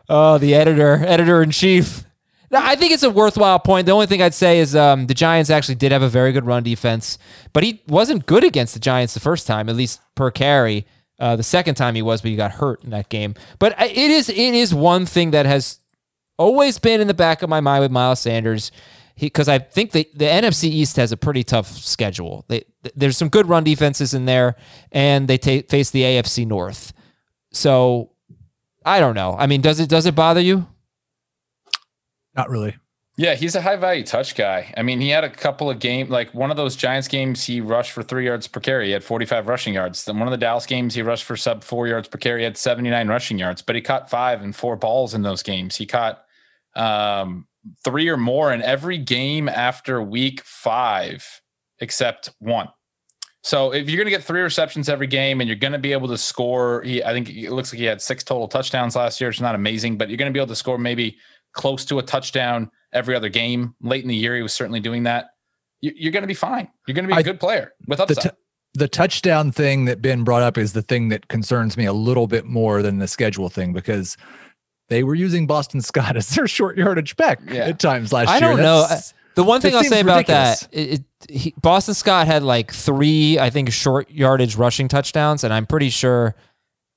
[0.08, 2.04] Oh, the editor, editor in chief.
[2.52, 3.86] I think it's a worthwhile point.
[3.86, 6.44] The only thing I'd say is um, the Giants actually did have a very good
[6.44, 7.16] run defense,
[7.52, 10.86] but he wasn't good against the Giants the first time, at least per carry.
[11.18, 13.34] Uh, the second time he was, but he got hurt in that game.
[13.58, 15.78] But it is it is one thing that has
[16.36, 18.72] always been in the back of my mind with Miles Sanders,
[19.20, 22.44] because I think the the NFC East has a pretty tough schedule.
[22.48, 22.64] They,
[22.96, 24.56] there's some good run defenses in there,
[24.90, 26.92] and they ta- face the AFC North.
[27.52, 28.10] So
[28.84, 29.36] I don't know.
[29.38, 30.66] I mean, does it does it bother you?
[32.36, 32.76] Not really.
[33.18, 34.72] Yeah, he's a high value touch guy.
[34.74, 37.60] I mean, he had a couple of game like one of those Giants games, he
[37.60, 38.86] rushed for three yards per carry.
[38.86, 40.06] He had 45 rushing yards.
[40.06, 42.40] Then one of the Dallas games, he rushed for sub four yards per carry.
[42.40, 45.76] He had 79 rushing yards, but he caught five and four balls in those games.
[45.76, 46.24] He caught
[46.74, 47.46] um,
[47.84, 51.42] three or more in every game after week five,
[51.80, 52.68] except one.
[53.42, 55.92] So if you're going to get three receptions every game and you're going to be
[55.92, 59.20] able to score, he, I think it looks like he had six total touchdowns last
[59.20, 59.28] year.
[59.28, 61.18] It's not amazing, but you're going to be able to score maybe
[61.52, 63.74] close to a touchdown every other game.
[63.80, 65.30] Late in the year, he was certainly doing that.
[65.80, 66.68] You, you're going to be fine.
[66.86, 68.22] You're going to be a I- good player with The, upside.
[68.24, 68.30] t-
[68.74, 72.26] the touchdown thing that Ben brought up is the thing that concerns me a little
[72.26, 74.16] bit more than the schedule thing because
[74.88, 77.64] they were using Boston Scott as their short yardage back Yeah.
[77.66, 78.36] at times last year.
[78.36, 78.82] I don't know.
[78.82, 80.60] That's- The one thing I'll say about ridiculous.
[80.60, 85.42] that, it, it, he, Boston Scott had like three, I think, short yardage rushing touchdowns,
[85.44, 86.34] and I'm pretty sure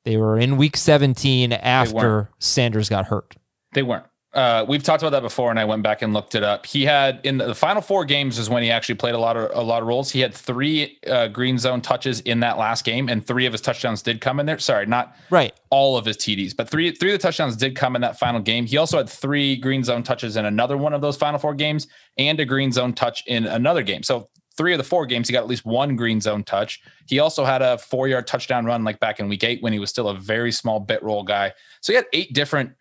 [0.03, 2.29] they were in week 17 after.
[2.39, 3.35] Sanders got hurt.
[3.73, 4.05] They weren't.
[4.35, 6.65] Uh, we've talked about that before, and I went back and looked it up.
[6.65, 9.49] He had in the, final four games is when he actually played a lot of
[9.53, 10.11] a lot of roles.
[10.11, 13.61] He had three uh, green zone touches in that last game, and three of his
[13.61, 14.59] touchdowns did come in there.
[14.59, 15.53] Sorry, not Right.
[15.69, 18.41] all of his TDs, but three three of the touchdowns did come in that final
[18.41, 18.65] game.
[18.65, 21.87] He also had three green zone touches in another one of those final four games,
[22.17, 24.03] and a green zone touch in another game.
[24.03, 24.27] So
[24.57, 26.81] three of the four games, he got at least one green zone touch.
[27.07, 29.79] He also had a four yard touchdown run like back in week eight when he
[29.79, 31.53] was still a very small bit roll guy.
[31.79, 32.71] So he had eight different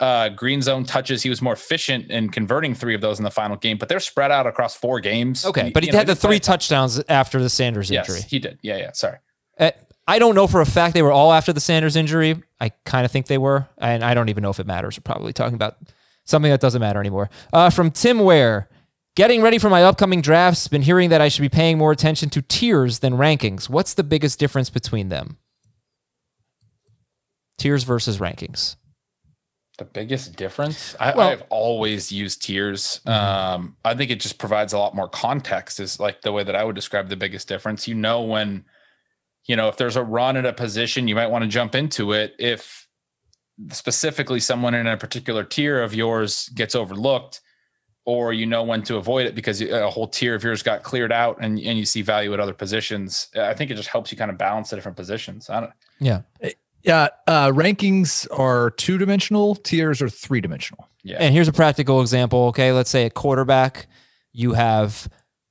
[0.00, 1.22] uh, green zone touches.
[1.22, 4.00] He was more efficient in converting three of those in the final game, but they're
[4.00, 5.44] spread out across four games.
[5.44, 5.70] Okay.
[5.72, 8.16] But he know, had the three touchdowns after the Sanders injury.
[8.16, 8.58] Yes, he did.
[8.62, 8.92] Yeah, yeah.
[8.92, 9.18] Sorry.
[9.58, 9.70] Uh,
[10.06, 12.42] I don't know for a fact they were all after the Sanders injury.
[12.60, 14.98] I kind of think they were, and I don't even know if it matters.
[14.98, 15.78] We're probably talking about
[16.24, 17.30] something that doesn't matter anymore.
[17.52, 18.68] Uh, from Tim Ware,
[19.14, 20.68] getting ready for my upcoming drafts.
[20.68, 23.68] Been hearing that I should be paying more attention to tiers than rankings.
[23.68, 25.38] What's the biggest difference between them?
[27.56, 28.76] Tiers versus rankings.
[29.78, 30.94] The biggest difference?
[31.00, 33.00] I, Well- I've always used tiers.
[33.06, 36.54] Um, I think it just provides a lot more context, is like the way that
[36.54, 37.88] I would describe the biggest difference.
[37.88, 38.64] You know, when,
[39.46, 42.12] you know, if there's a run at a position, you might want to jump into
[42.12, 42.34] it.
[42.38, 42.86] If
[43.70, 47.40] specifically someone in a particular tier of yours gets overlooked,
[48.06, 51.10] or you know when to avoid it because a whole tier of yours got cleared
[51.10, 53.28] out and, and you see value at other positions.
[53.34, 55.48] I think it just helps you kind of balance the different positions.
[55.48, 55.72] I don't,
[56.84, 57.08] Yeah.
[57.26, 60.88] Yeah, uh, rankings are two dimensional, tiers are three dimensional.
[61.02, 61.16] yeah.
[61.18, 62.46] And here's a practical example.
[62.48, 63.86] Okay, let's say a quarterback,
[64.32, 65.08] you have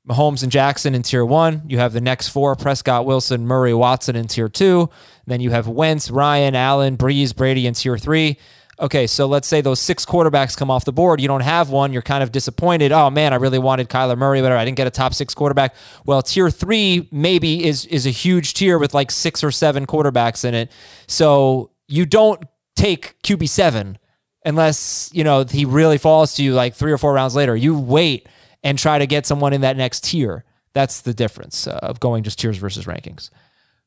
[0.07, 1.63] Mahomes and Jackson in tier one.
[1.67, 4.89] You have the next four: Prescott, Wilson, Murray, Watson in tier two.
[5.25, 8.37] Then you have Wentz, Ryan, Allen, Brees, Brady in tier three.
[8.79, 11.21] Okay, so let's say those six quarterbacks come off the board.
[11.21, 11.93] You don't have one.
[11.93, 12.91] You're kind of disappointed.
[12.91, 15.75] Oh man, I really wanted Kyler Murray, but I didn't get a top six quarterback.
[16.05, 20.43] Well, tier three maybe is is a huge tier with like six or seven quarterbacks
[20.43, 20.71] in it.
[21.07, 22.43] So you don't
[22.75, 23.99] take QB seven
[24.43, 27.55] unless you know he really falls to you like three or four rounds later.
[27.55, 28.27] You wait
[28.63, 30.45] and try to get someone in that next tier.
[30.73, 33.29] That's the difference uh, of going just tiers versus rankings.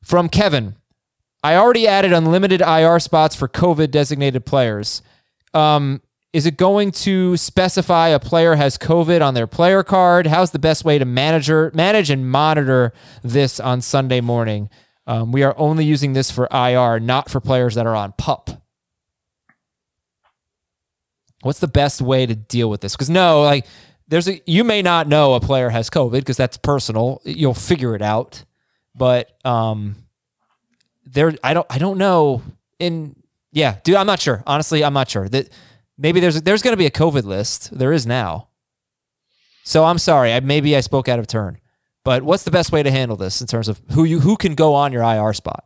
[0.01, 0.75] From Kevin,
[1.43, 5.01] I already added unlimited IR spots for COVID designated players.
[5.53, 6.01] Um,
[6.33, 10.27] is it going to specify a player has COVID on their player card?
[10.27, 14.69] How's the best way to manager manage and monitor this on Sunday morning?
[15.07, 18.49] Um, we are only using this for IR, not for players that are on PUP.
[21.41, 22.93] What's the best way to deal with this?
[22.93, 23.65] Because no, like
[24.07, 27.21] there's a you may not know a player has COVID because that's personal.
[27.23, 28.43] You'll figure it out,
[28.93, 29.95] but um,
[31.13, 32.41] there I don't I don't know.
[32.79, 33.15] In
[33.51, 34.43] yeah, dude, I'm not sure.
[34.45, 35.49] Honestly, I'm not sure that
[35.97, 37.77] maybe there's there's going to be a COVID list.
[37.77, 38.49] There is now.
[39.63, 40.33] So I'm sorry.
[40.33, 41.59] I, maybe I spoke out of turn.
[42.03, 44.55] But what's the best way to handle this in terms of who you who can
[44.55, 45.65] go on your IR spot?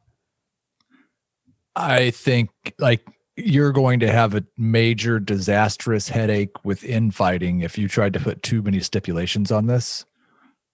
[1.76, 7.88] I think like you're going to have a major disastrous headache with infighting if you
[7.88, 10.06] tried to put too many stipulations on this.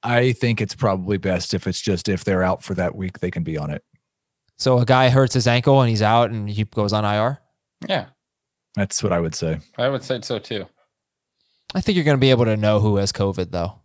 [0.03, 3.31] I think it's probably best if it's just if they're out for that week, they
[3.31, 3.83] can be on it.
[4.57, 7.39] So a guy hurts his ankle and he's out and he goes on IR.
[7.87, 8.05] yeah,
[8.75, 9.59] That's what I would say.
[9.77, 10.65] I would say so too.
[11.75, 13.81] I think you're going to be able to know who has COVID though,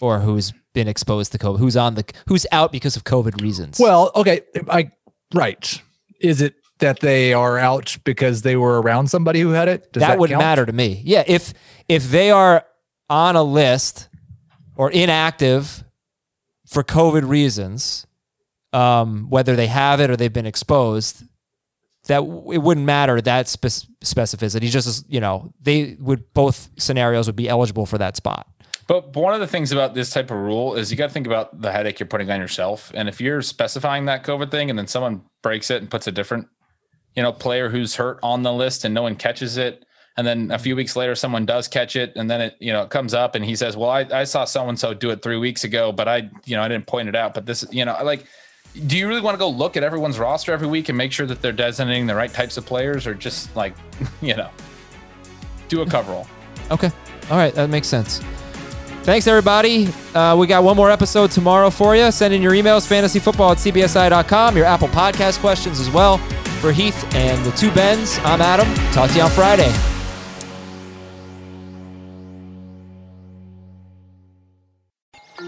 [0.00, 3.78] or who's been exposed to COVID, who's on the who's out because of COVID reasons.
[3.78, 4.90] Well, okay, I
[5.34, 5.82] right.
[6.20, 9.92] Is it that they are out because they were around somebody who had it?
[9.92, 10.44] Does that, wouldn't count?
[10.46, 11.02] matter to me.
[11.04, 11.52] Yeah, if
[11.88, 12.64] if they are
[13.10, 14.08] on a list
[14.76, 15.84] or inactive
[16.66, 18.06] for COVID reasons,
[18.72, 21.22] um, whether they have it or they've been exposed,
[22.06, 24.68] that it wouldn't matter that spec- specificity.
[24.68, 28.46] Just you know, they would both scenarios would be eligible for that spot.
[28.86, 31.26] But one of the things about this type of rule is you got to think
[31.26, 32.92] about the headache you're putting on yourself.
[32.94, 36.12] And if you're specifying that COVID thing and then someone breaks it and puts a
[36.12, 36.46] different,
[37.16, 39.84] you know, player who's hurt on the list and no one catches it,
[40.16, 42.82] and then a few weeks later someone does catch it, and then it, you know,
[42.82, 45.20] it comes up and he says, "Well, I, I saw so and so do it
[45.20, 47.84] three weeks ago, but I, you know, I didn't point it out." But this, you
[47.84, 48.24] know, I like,
[48.86, 51.26] do you really want to go look at everyone's roster every week and make sure
[51.26, 53.74] that they're designating the right types of players, or just like,
[54.20, 54.50] you know,
[55.68, 56.26] do a coverall?
[56.70, 56.90] Okay,
[57.30, 58.20] all right, that makes sense.
[59.02, 59.86] Thanks, everybody.
[60.14, 62.10] Uh, we got one more episode tomorrow for you.
[62.10, 66.18] Send in your emails, fantasyfootball at cbsi.com, your Apple Podcast questions as well.
[66.60, 68.72] For Heath and the two Bens, I'm Adam.
[68.92, 69.95] Talk to you on Friday.